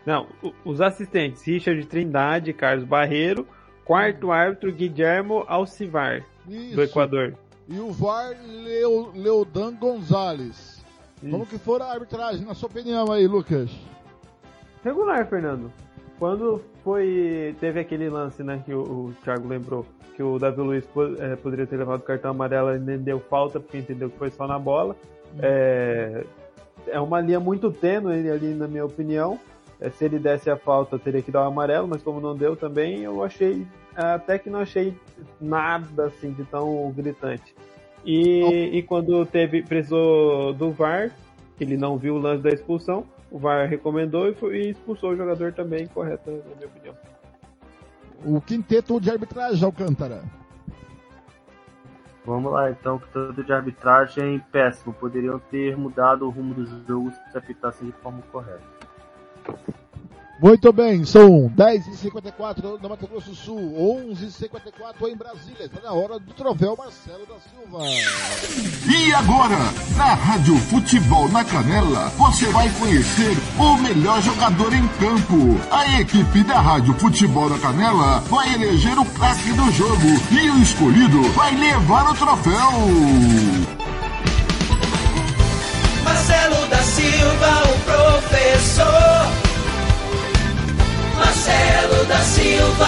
não, 0.06 0.28
os 0.66 0.82
assistentes, 0.82 1.44
Richard 1.44 1.86
Trindade, 1.86 2.54
Carlos 2.54 2.86
Barreiro, 2.86 3.46
quarto 3.86 4.32
árbitro, 4.32 4.72
Guilhermo 4.72 5.44
Alcivar, 5.48 6.26
Isso. 6.48 6.76
do 6.76 6.82
Equador. 6.82 7.36
E 7.70 7.80
o 7.80 7.92
VAR, 7.92 8.36
Leo, 8.44 9.12
Leodan 9.14 9.76
Gonzalez. 9.76 10.84
Isso. 11.22 11.30
Como 11.30 11.46
que 11.46 11.60
for 11.60 11.80
a 11.84 11.92
arbitragem, 11.92 12.44
na 12.44 12.56
sua 12.56 12.68
opinião 12.68 13.12
aí, 13.12 13.28
Lucas? 13.28 13.70
Regular, 14.84 15.28
Fernando. 15.28 15.72
Quando 16.18 16.64
foi. 16.84 17.56
Teve 17.60 17.80
aquele 17.80 18.10
lance, 18.10 18.42
né, 18.42 18.64
que 18.66 18.74
o, 18.74 18.82
o 18.82 19.14
Thiago 19.24 19.48
lembrou, 19.48 19.86
que 20.16 20.24
o 20.24 20.40
Davi 20.40 20.62
Luiz 20.62 20.84
é, 21.20 21.36
poderia 21.36 21.68
ter 21.68 21.78
levado 21.78 22.00
o 22.00 22.04
cartão 22.04 22.32
amarelo 22.32 22.76
e 22.76 22.80
nem 22.80 22.98
deu 22.98 23.20
falta, 23.20 23.60
porque 23.60 23.78
entendeu 23.78 24.10
que 24.10 24.18
foi 24.18 24.32
só 24.32 24.48
na 24.48 24.58
bola. 24.58 24.96
Hum. 25.36 25.40
É, 25.44 26.26
é 26.88 27.00
uma 27.00 27.22
linha 27.22 27.40
muito 27.40 27.72
tênue 27.72 28.32
ali, 28.32 28.56
na 28.56 28.68
minha 28.68 28.86
opinião. 28.86 29.40
É, 29.80 29.92
se 29.92 30.06
ele 30.06 30.18
desse 30.18 30.50
a 30.50 30.58
falta, 30.58 30.98
teria 30.98 31.22
que 31.22 31.32
dar 31.32 31.44
o 31.44 31.48
amarelo, 31.48 31.88
mas 31.88 32.02
como 32.02 32.20
não 32.20 32.36
deu 32.36 32.56
também, 32.56 33.04
eu 33.04 33.24
achei. 33.24 33.66
Até 34.00 34.40
que 34.40 34.50
não 34.50 34.62
achei 34.62 34.98
nada 35.42 36.06
assim 36.06 36.32
de 36.32 36.46
tão 36.46 36.90
gritante. 36.92 37.54
E, 38.06 38.78
e 38.78 38.84
quando 38.84 39.26
teve, 39.26 39.62
precisou 39.62 40.54
do 40.54 40.72
VAR, 40.72 41.12
ele 41.60 41.76
não 41.76 41.98
viu 41.98 42.16
o 42.16 42.18
lance 42.18 42.42
da 42.42 42.50
expulsão, 42.50 43.04
o 43.30 43.38
VAR 43.38 43.68
recomendou 43.68 44.30
e, 44.30 44.34
foi, 44.34 44.58
e 44.58 44.70
expulsou 44.70 45.12
o 45.12 45.18
jogador 45.18 45.52
também, 45.52 45.86
correto, 45.88 46.32
na 46.32 46.56
minha 46.56 46.68
opinião. 46.68 46.96
O 48.24 48.40
quinteto 48.40 49.02
de 49.02 49.12
arbitragem, 49.12 49.66
Alcântara. 49.66 50.24
Vamos 52.26 52.54
lá, 52.54 52.72
então, 52.72 53.00
que 53.00 53.10
tanto 53.10 53.44
de 53.44 53.52
arbitragem 53.52 54.40
péssimo. 54.50 54.94
Poderiam 54.94 55.40
ter 55.40 55.76
mudado 55.76 56.26
o 56.26 56.30
rumo 56.30 56.54
do 56.54 56.66
jogo 56.88 57.12
se 57.32 57.38
apitassem 57.38 57.88
de 57.88 57.94
forma 57.94 58.22
correta. 58.32 58.64
Muito 60.42 60.72
bem, 60.72 61.04
são 61.04 61.52
10h54 61.54 62.80
no 62.82 62.90
Mato 62.90 63.06
Grosso 63.08 63.32
do 63.32 63.36
Sul, 63.36 63.60
11h54 64.10 65.10
em 65.12 65.16
Brasília. 65.18 65.66
Está 65.66 65.82
na 65.82 65.92
hora 65.92 66.18
do 66.18 66.34
troféu 66.34 66.78
Marcelo 66.78 67.26
da 67.26 67.36
Silva. 67.42 67.86
E 68.90 69.14
agora, 69.14 69.58
na 69.98 70.14
Rádio 70.14 70.56
Futebol 70.56 71.28
na 71.28 71.44
Canela, 71.44 72.08
você 72.18 72.46
vai 72.52 72.70
conhecer 72.80 73.36
o 73.60 73.78
melhor 73.80 74.22
jogador 74.22 74.74
em 74.74 74.88
campo. 74.88 75.60
A 75.70 76.00
equipe 76.00 76.42
da 76.46 76.62
Rádio 76.62 76.94
Futebol 76.94 77.50
na 77.50 77.60
Canela 77.60 78.22
vai 78.22 78.54
eleger 78.54 78.98
o 78.98 79.04
craque 79.04 79.52
do 79.52 79.70
jogo 79.74 80.08
e 80.32 80.50
o 80.52 80.62
escolhido 80.62 81.22
vai 81.34 81.54
levar 81.54 82.10
o 82.10 82.16
troféu. 82.16 82.72
Marcelo 86.06 86.66
da 86.68 86.78
Silva, 86.78 87.64
o 87.66 87.80
professor. 87.84 89.49
Marcelo 91.20 92.06
da 92.06 92.18
Silva. 92.20 92.86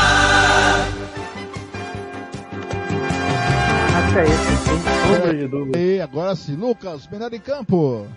Arrascaeta, 3.88 4.56
sem 4.58 4.80
sombra 4.80 5.34
de 5.36 5.48
dúvida. 5.48 5.80
E 5.80 6.02
agora 6.02 6.36
sim, 6.36 6.56
Lucas, 6.56 7.08
melhor 7.08 7.34
em 7.34 7.40
campo. 7.40 8.08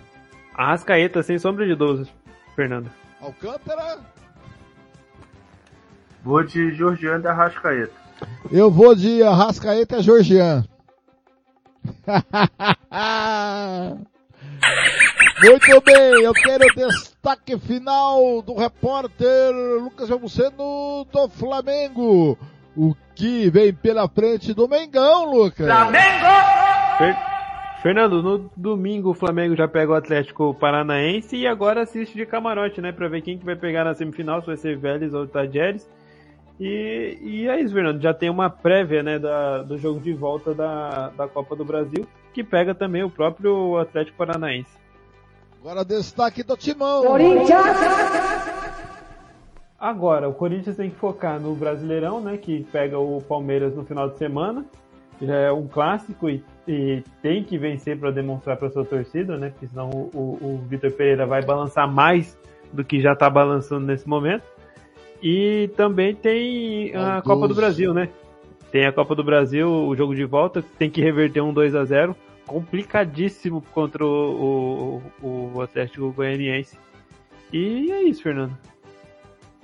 Arrascaeta, 0.53 1.21
sem 1.21 1.37
sombra 1.37 1.65
de 1.65 1.75
dúvida, 1.75 2.09
Fernando. 2.55 2.89
Alcântara. 3.21 3.99
Vou 6.23 6.43
de 6.43 6.73
Georgiano 6.73 7.23
e 7.23 7.27
Arrascaeta. 7.27 7.93
Eu 8.51 8.71
vou 8.71 8.95
de 8.95 9.21
Arrascaeta 9.21 9.97
e 9.97 10.01
Georgian. 10.01 10.65
Muito 15.43 15.81
bem, 15.81 16.23
eu 16.23 16.33
quero 16.33 16.65
destaque 17.25 17.57
final 17.57 18.43
do 18.43 18.53
repórter 18.53 19.51
Lucas 19.81 20.07
Jamuceno 20.07 21.07
do 21.11 21.27
Flamengo. 21.27 22.37
O 22.77 22.95
que 23.15 23.49
vem 23.49 23.73
pela 23.73 24.07
frente 24.07 24.53
do 24.53 24.67
Mengão, 24.67 25.25
Lucas? 25.31 25.65
Flamengo! 25.65 26.25
Fer 26.99 27.17
Fernando, 27.81 28.21
no 28.21 28.51
domingo 28.55 29.09
o 29.09 29.13
Flamengo 29.15 29.55
já 29.55 29.67
pega 29.67 29.91
o 29.91 29.95
Atlético 29.95 30.53
Paranaense 30.53 31.35
e 31.35 31.47
agora 31.47 31.81
assiste 31.81 32.15
de 32.15 32.27
camarote, 32.27 32.79
né? 32.79 32.91
Pra 32.91 33.07
ver 33.07 33.21
quem 33.21 33.39
que 33.39 33.45
vai 33.45 33.55
pegar 33.55 33.83
na 33.83 33.95
semifinal, 33.95 34.41
se 34.41 34.47
vai 34.47 34.57
ser 34.57 34.77
Vélez 34.77 35.11
ou 35.11 35.27
Tajeres. 35.27 35.89
E, 36.59 37.17
e 37.21 37.47
é 37.47 37.59
isso, 37.59 37.73
Fernando. 37.73 38.01
Já 38.01 38.13
tem 38.13 38.29
uma 38.29 38.51
prévia 38.51 39.01
né, 39.01 39.17
da, 39.17 39.63
do 39.63 39.79
jogo 39.79 39.99
de 39.99 40.13
volta 40.13 40.53
da, 40.53 41.09
da 41.09 41.27
Copa 41.27 41.55
do 41.55 41.65
Brasil, 41.65 42.07
que 42.33 42.43
pega 42.43 42.75
também 42.75 43.03
o 43.03 43.09
próprio 43.09 43.77
Atlético 43.77 44.17
Paranaense. 44.17 44.84
Agora 45.65 45.83
destaque 45.83 46.43
do 46.43 46.55
Timão. 46.55 47.03
Corinthians! 47.03 47.65
Agora, 49.79 50.29
o 50.29 50.33
Corinthians 50.35 50.77
tem 50.77 50.91
que 50.91 50.95
focar 50.95 51.39
no 51.39 51.55
Brasileirão, 51.55 52.21
né? 52.21 52.37
Que 52.37 52.63
pega 52.71 52.99
o 52.99 53.19
Palmeiras 53.19 53.75
no 53.75 53.83
final 53.83 54.07
de 54.07 54.19
semana. 54.19 54.63
Já 55.19 55.33
é 55.33 55.51
um 55.51 55.67
clássico 55.67 56.29
e, 56.29 56.43
e 56.67 57.01
tem 57.19 57.43
que 57.43 57.57
vencer 57.57 57.97
para 57.97 58.11
demonstrar 58.11 58.57
para 58.57 58.69
sua 58.69 58.85
torcida, 58.85 59.37
né? 59.37 59.49
Porque 59.49 59.65
senão 59.65 59.89
o, 59.89 60.11
o, 60.13 60.45
o 60.45 60.57
Vitor 60.69 60.91
Pereira 60.91 61.25
vai 61.25 61.43
balançar 61.43 61.91
mais 61.91 62.37
do 62.71 62.83
que 62.83 63.01
já 63.01 63.13
está 63.13 63.27
balançando 63.27 63.87
nesse 63.87 64.07
momento. 64.07 64.43
E 65.19 65.71
também 65.75 66.13
tem 66.13 66.95
a 66.95 67.23
Copa 67.23 67.47
do 67.47 67.55
Brasil, 67.55 67.91
né? 67.91 68.09
Tem 68.71 68.85
a 68.85 68.93
Copa 68.93 69.15
do 69.15 69.23
Brasil, 69.23 69.67
o 69.67 69.95
jogo 69.95 70.13
de 70.13 70.25
volta, 70.25 70.63
tem 70.77 70.91
que 70.91 71.01
reverter 71.01 71.41
um 71.41 71.51
2 71.51 71.73
a 71.73 71.83
0 71.85 72.15
complicadíssimo 72.45 73.61
contra 73.73 74.05
o, 74.05 75.01
o, 75.21 75.51
o 75.55 75.61
Atlético 75.61 76.11
Goianiense. 76.11 76.77
E 77.51 77.91
é 77.91 78.03
isso, 78.03 78.23
Fernando. 78.23 78.57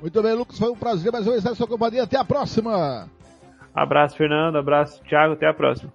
Muito 0.02 0.22
bem, 0.22 0.34
Lucas, 0.34 0.58
foi 0.58 0.72
um 0.72 0.76
prazer 0.76 1.12
mais 1.12 1.26
uma 1.26 1.34
vez 1.34 1.44
na 1.44 1.54
sua 1.54 1.68
companhia. 1.68 2.04
Até 2.04 2.18
a 2.18 2.26
próxima. 2.26 3.08
Abraço, 3.74 4.18
Fernando. 4.18 4.58
Abraço, 4.58 5.02
Thiago. 5.04 5.34
Até 5.34 5.48
a 5.48 5.54
próxima. 5.54 5.94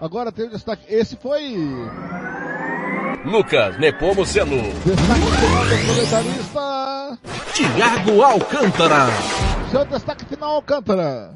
Agora 0.00 0.32
tem 0.32 0.46
o 0.46 0.50
destaque. 0.50 0.84
Esse 0.92 1.16
foi. 1.16 1.54
Lucas 3.24 3.78
Nepomuceno. 3.78 4.62
Destaque 4.84 5.20
final 5.38 5.64
do 5.64 5.86
comentarista. 5.86 7.18
Tiago 7.52 8.22
Alcântara. 8.22 9.06
Seu 9.70 9.84
destaque 9.84 10.24
final, 10.24 10.54
Alcântara. 10.56 11.34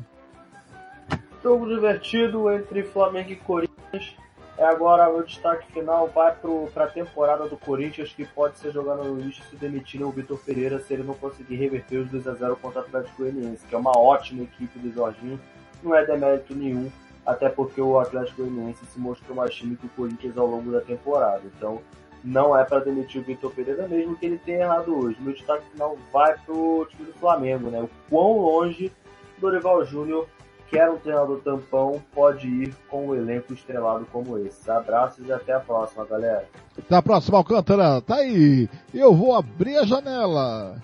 Jogo 1.42 1.68
divertido 1.68 2.50
entre 2.50 2.82
Flamengo 2.82 3.30
e 3.30 3.36
Corinthians. 3.36 4.16
É 4.58 4.64
agora 4.64 5.10
o 5.10 5.22
destaque 5.22 5.70
final 5.70 6.08
vai 6.08 6.34
para 6.72 6.84
a 6.84 6.88
temporada 6.88 7.46
do 7.46 7.58
Corinthians, 7.58 8.12
que 8.14 8.24
pode 8.24 8.58
ser 8.58 8.72
jogado 8.72 9.04
no 9.04 9.20
lixo 9.20 9.42
se 9.50 9.56
demitirem 9.56 10.06
o 10.06 10.10
Vitor 10.10 10.38
Pereira 10.38 10.78
se 10.78 10.94
ele 10.94 11.02
não 11.02 11.12
conseguir 11.12 11.56
reverter 11.56 11.98
os 11.98 12.10
2x0 12.10 12.56
contra 12.56 12.80
o 12.80 12.84
Atlético 12.84 13.22
Goianiense, 13.22 13.66
que 13.66 13.74
é 13.74 13.78
uma 13.78 13.98
ótima 13.98 14.44
equipe 14.44 14.78
do 14.78 14.90
Jorginho, 14.94 15.38
não 15.82 15.94
é 15.94 16.06
demérito 16.06 16.54
nenhum, 16.54 16.90
até 17.26 17.50
porque 17.50 17.82
o 17.82 17.98
Atlético 17.98 18.44
Goianiense 18.44 18.86
se 18.86 18.98
mostrou 18.98 19.36
mais 19.36 19.54
time 19.54 19.76
que 19.76 19.86
o 19.86 19.90
Corinthians 19.90 20.38
ao 20.38 20.46
longo 20.46 20.72
da 20.72 20.80
temporada. 20.80 21.42
Então, 21.44 21.82
não 22.24 22.58
é 22.58 22.64
para 22.64 22.80
demitir 22.80 23.20
o 23.20 23.24
Vitor 23.24 23.52
Pereira, 23.52 23.86
mesmo 23.86 24.16
que 24.16 24.24
ele 24.24 24.38
tenha 24.38 24.60
errado 24.60 24.96
hoje. 24.98 25.18
Meu 25.20 25.34
destaque 25.34 25.68
final 25.70 25.98
vai 26.10 26.34
para 26.38 26.54
o 26.54 26.86
time 26.86 27.04
do 27.04 27.18
Flamengo, 27.18 27.68
né? 27.68 27.82
O 27.82 27.90
quão 28.08 28.38
longe 28.38 28.90
Dorival 29.38 29.84
Júnior 29.84 30.26
que 30.68 30.78
era 30.78 30.92
um 30.92 30.98
treinador 30.98 31.40
tampão, 31.40 32.02
pode 32.14 32.46
ir 32.48 32.74
com 32.88 33.08
um 33.08 33.14
elenco 33.14 33.52
estrelado 33.52 34.06
como 34.12 34.38
esse. 34.38 34.70
Abraços 34.70 35.26
e 35.26 35.32
até 35.32 35.52
a 35.52 35.60
próxima, 35.60 36.04
galera. 36.04 36.48
Até 36.76 36.96
a 36.96 37.02
próxima, 37.02 37.38
Alcântara. 37.38 38.00
Tá 38.00 38.16
aí. 38.16 38.68
Eu 38.92 39.14
vou 39.14 39.34
abrir 39.34 39.76
a 39.76 39.84
janela. 39.84 40.76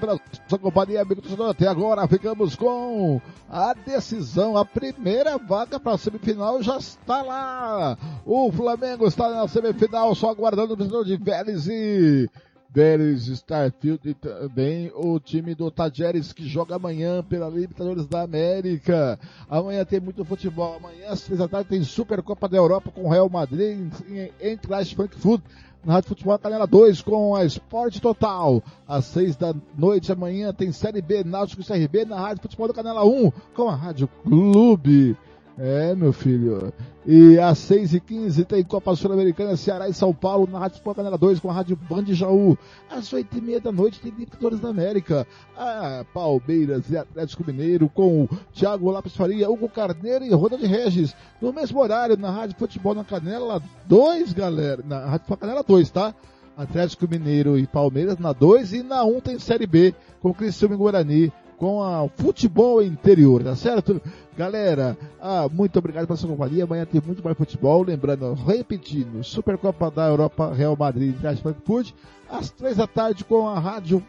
Pela 0.00 0.18
sua 0.48 0.58
companhia, 0.58 1.02
amigo 1.02 1.20
torcedor. 1.20 1.50
Até 1.50 1.68
agora 1.68 2.08
ficamos 2.08 2.56
com 2.56 3.20
a 3.50 3.74
decisão. 3.74 4.56
A 4.56 4.64
primeira 4.64 5.36
vaga 5.36 5.78
para 5.78 5.92
a 5.92 5.98
semifinal 5.98 6.62
já 6.62 6.78
está 6.78 7.22
lá. 7.22 7.98
O 8.24 8.50
Flamengo 8.50 9.06
está 9.06 9.28
na 9.28 9.46
semifinal, 9.46 10.14
só 10.14 10.30
aguardando 10.30 10.72
o 10.72 10.76
vencedor 10.76 11.04
de 11.04 11.16
Vélez 11.18 11.68
e 11.68 12.30
Vélez, 12.74 13.28
Starfield 13.28 14.00
e 14.04 14.14
também 14.14 14.90
o 14.96 15.20
time 15.20 15.54
do 15.54 15.70
Tajeres 15.70 16.32
que 16.32 16.44
joga 16.44 16.74
amanhã 16.74 17.22
pela 17.22 17.48
Libertadores 17.48 18.08
da 18.08 18.22
América. 18.22 19.16
Amanhã 19.48 19.84
tem 19.84 20.00
muito 20.00 20.24
futebol. 20.24 20.74
Amanhã 20.74 21.06
às 21.10 21.22
três 21.22 21.38
da 21.38 21.46
tarde 21.46 21.68
tem 21.68 21.84
Supercopa 21.84 22.48
da 22.48 22.56
Europa 22.56 22.90
com 22.90 23.04
o 23.04 23.08
Real 23.08 23.30
Madrid 23.30 23.78
em, 24.08 24.30
em 24.40 24.56
Clash 24.56 24.90
Frankfurt. 24.90 25.40
Na 25.84 25.92
Rádio 25.92 26.08
Futebol 26.08 26.36
Canela 26.38 26.66
2 26.66 27.00
com 27.02 27.36
a 27.36 27.44
Esporte 27.44 28.00
Total. 28.00 28.60
Às 28.88 29.04
seis 29.04 29.36
da 29.36 29.54
noite 29.78 30.10
amanhã 30.10 30.52
tem 30.52 30.72
Série 30.72 31.00
B 31.00 31.22
Náutico 31.22 31.62
CRB 31.62 32.04
na 32.06 32.18
Rádio 32.18 32.42
Futebol 32.42 32.66
do 32.66 32.74
Canela 32.74 33.04
1 33.04 33.30
com 33.54 33.68
a 33.68 33.76
Rádio 33.76 34.08
Clube. 34.24 35.16
É, 35.56 35.94
meu 35.94 36.12
filho. 36.12 36.72
E 37.06 37.38
às 37.38 37.58
6h15 37.58 38.44
tem 38.44 38.64
Copa 38.64 38.96
Sul-Americana, 38.96 39.56
Ceará 39.56 39.88
e 39.88 39.94
São 39.94 40.12
Paulo, 40.12 40.48
na 40.50 40.58
Rádio 40.58 40.76
Sport 40.76 40.96
Canela 40.96 41.16
2 41.16 41.38
com 41.38 41.48
a 41.48 41.52
Rádio 41.52 41.76
Band 41.76 42.06
Jaú. 42.08 42.58
Às 42.90 43.12
8h30 43.12 43.60
da 43.60 43.70
noite 43.70 44.00
tem 44.00 44.10
Libertadores 44.10 44.58
da 44.58 44.70
América. 44.70 45.26
Ah, 45.56 46.04
Palmeiras 46.12 46.90
e 46.90 46.96
Atlético 46.96 47.44
Mineiro 47.46 47.88
com 47.88 48.24
o 48.24 48.28
Thiago 48.52 48.90
Lopes 48.90 49.14
Faria, 49.14 49.48
Hugo 49.48 49.68
Carneiro 49.68 50.24
e 50.24 50.34
Roda 50.34 50.58
de 50.58 50.66
Regis. 50.66 51.14
No 51.40 51.52
mesmo 51.52 51.78
horário, 51.78 52.16
na 52.16 52.30
Rádio 52.30 52.56
Futebol 52.58 52.94
na 52.94 53.04
Canela 53.04 53.62
2, 53.86 54.32
galera. 54.32 54.82
Na 54.84 55.00
Rádio 55.04 55.26
Futebol 55.26 55.36
Canela 55.36 55.62
2, 55.62 55.90
tá? 55.90 56.14
Atlético 56.56 57.08
Mineiro 57.08 57.58
e 57.58 57.66
Palmeiras 57.66 58.18
na 58.18 58.32
2 58.32 58.72
e 58.72 58.82
na 58.82 59.04
1 59.04 59.16
um 59.16 59.20
tem 59.20 59.38
Série 59.38 59.66
B 59.66 59.94
com 60.20 60.32
Criciúma 60.32 60.74
e 60.74 60.78
Guarani 60.78 61.32
com 61.58 61.82
a 61.82 62.08
futebol 62.08 62.82
interior, 62.82 63.42
tá 63.42 63.54
certo? 63.56 64.00
Galera, 64.36 64.96
ah, 65.20 65.48
muito 65.50 65.78
obrigado 65.78 66.06
pela 66.06 66.16
sua 66.16 66.30
companhia. 66.30 66.64
Amanhã 66.64 66.84
tem 66.84 67.00
muito 67.04 67.22
mais 67.22 67.36
futebol. 67.36 67.82
Lembrando, 67.82 68.34
repetindo, 68.34 69.22
Supercopa 69.22 69.90
da 69.90 70.06
Europa, 70.08 70.52
Real 70.52 70.76
Madrid 70.76 71.14
e 71.16 71.36
Frankfurt, 71.36 71.92
às 72.28 72.50
três 72.50 72.76
da 72.76 72.86
tarde 72.86 73.24
com 73.24 73.48
a 73.48 73.58
Rádio 73.58 74.02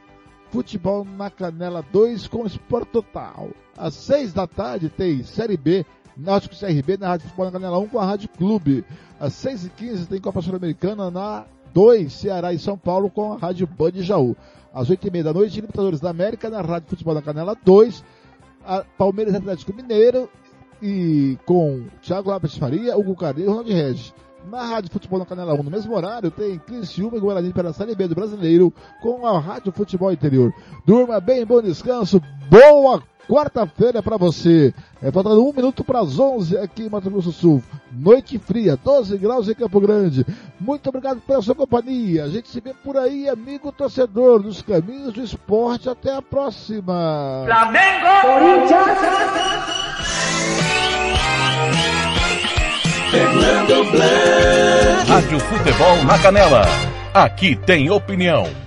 Futebol 0.51 1.05
na 1.05 1.29
Canela 1.29 1.83
2 1.91 2.27
com 2.27 2.45
Sport 2.45 2.87
Total. 2.89 3.49
Às 3.77 3.93
seis 3.93 4.33
da 4.33 4.47
tarde 4.47 4.89
tem 4.89 5.23
Série 5.23 5.57
B, 5.57 5.85
Náutico 6.15 6.55
CRB 6.55 6.97
na 6.97 7.09
Rádio 7.09 7.27
Futebol 7.27 7.45
na 7.45 7.51
Canela 7.51 7.79
1 7.79 7.87
com 7.87 7.99
a 7.99 8.05
Rádio 8.05 8.29
Clube. 8.29 8.85
Às 9.19 9.33
seis 9.33 9.65
e 9.65 9.69
quinze 9.69 10.07
tem 10.07 10.21
Copa 10.21 10.41
Sul-Americana 10.41 11.11
na 11.11 11.45
2, 11.75 12.11
Ceará 12.11 12.53
e 12.53 12.57
São 12.57 12.77
Paulo 12.77 13.09
com 13.09 13.33
a 13.33 13.37
Rádio 13.37 13.67
Band 13.67 13.91
Jaú 13.95 14.35
às 14.73 14.89
8h30 14.89 15.23
da 15.23 15.33
noite, 15.33 15.55
Libertadores 15.55 15.99
da 15.99 16.09
América, 16.09 16.49
na 16.49 16.61
Rádio 16.61 16.89
Futebol 16.89 17.13
da 17.13 17.21
Canela 17.21 17.55
2, 17.63 18.03
Palmeiras 18.97 19.35
Atlético 19.35 19.73
Mineiro, 19.73 20.29
e 20.81 21.37
com 21.45 21.85
Thiago 22.01 22.29
Lopes 22.29 22.57
Faria, 22.57 22.97
Hugo 22.97 23.15
Carneiro 23.15 23.49
e 23.49 23.51
Ronaldo 23.51 23.71
Regis. 23.71 24.13
Na 24.49 24.65
Rádio 24.65 24.91
Futebol 24.91 25.19
na 25.19 25.25
Canela 25.25 25.53
1, 25.53 25.63
no 25.63 25.71
mesmo 25.71 25.95
horário, 25.95 26.29
tem 26.29 26.59
Criciúma 26.59 27.17
e 27.17 27.19
Guarani 27.19 27.51
pela 27.51 27.73
Série 27.73 27.95
B 27.95 28.07
do 28.07 28.15
Brasileiro, 28.15 28.71
com 29.01 29.25
a 29.25 29.39
Rádio 29.39 29.71
Futebol 29.71 30.11
Interior. 30.11 30.53
Durma 30.85 31.19
bem, 31.19 31.45
bom 31.45 31.61
descanso, 31.61 32.21
boa 32.49 33.01
quarta-feira 33.27 34.01
para 34.01 34.17
você. 34.17 34.73
É 35.01 35.11
faltando 35.11 35.43
um 35.43 35.53
minuto 35.53 35.83
para 35.83 35.99
as 35.99 36.17
11 36.17 36.57
aqui 36.57 36.83
em 36.83 36.89
Mato 36.89 37.09
Grosso 37.09 37.29
do 37.29 37.33
Sul. 37.33 37.63
Noite 37.91 38.39
fria, 38.39 38.77
12 38.81 39.17
graus 39.17 39.47
em 39.47 39.53
Campo 39.53 39.79
Grande. 39.79 40.25
Muito 40.59 40.87
obrigado 40.89 41.21
pela 41.21 41.41
sua 41.41 41.55
companhia. 41.55 42.23
A 42.23 42.29
gente 42.29 42.49
se 42.49 42.59
vê 42.59 42.73
por 42.73 42.97
aí, 42.97 43.29
amigo 43.29 43.71
torcedor, 43.71 44.41
nos 44.41 44.61
caminhos 44.61 45.13
do 45.13 45.21
esporte. 45.23 45.89
Até 45.89 46.15
a 46.15 46.21
próxima. 46.21 47.43
Flamengo! 47.45 48.05
Corinthians! 48.21 48.97
Fernando 53.11 53.91
Blanc. 53.91 55.07
Rádio 55.07 55.39
Futebol 55.39 56.03
na 56.03 56.19
Canela. 56.19 56.63
Aqui 57.13 57.55
tem 57.55 57.89
opinião. 57.89 58.64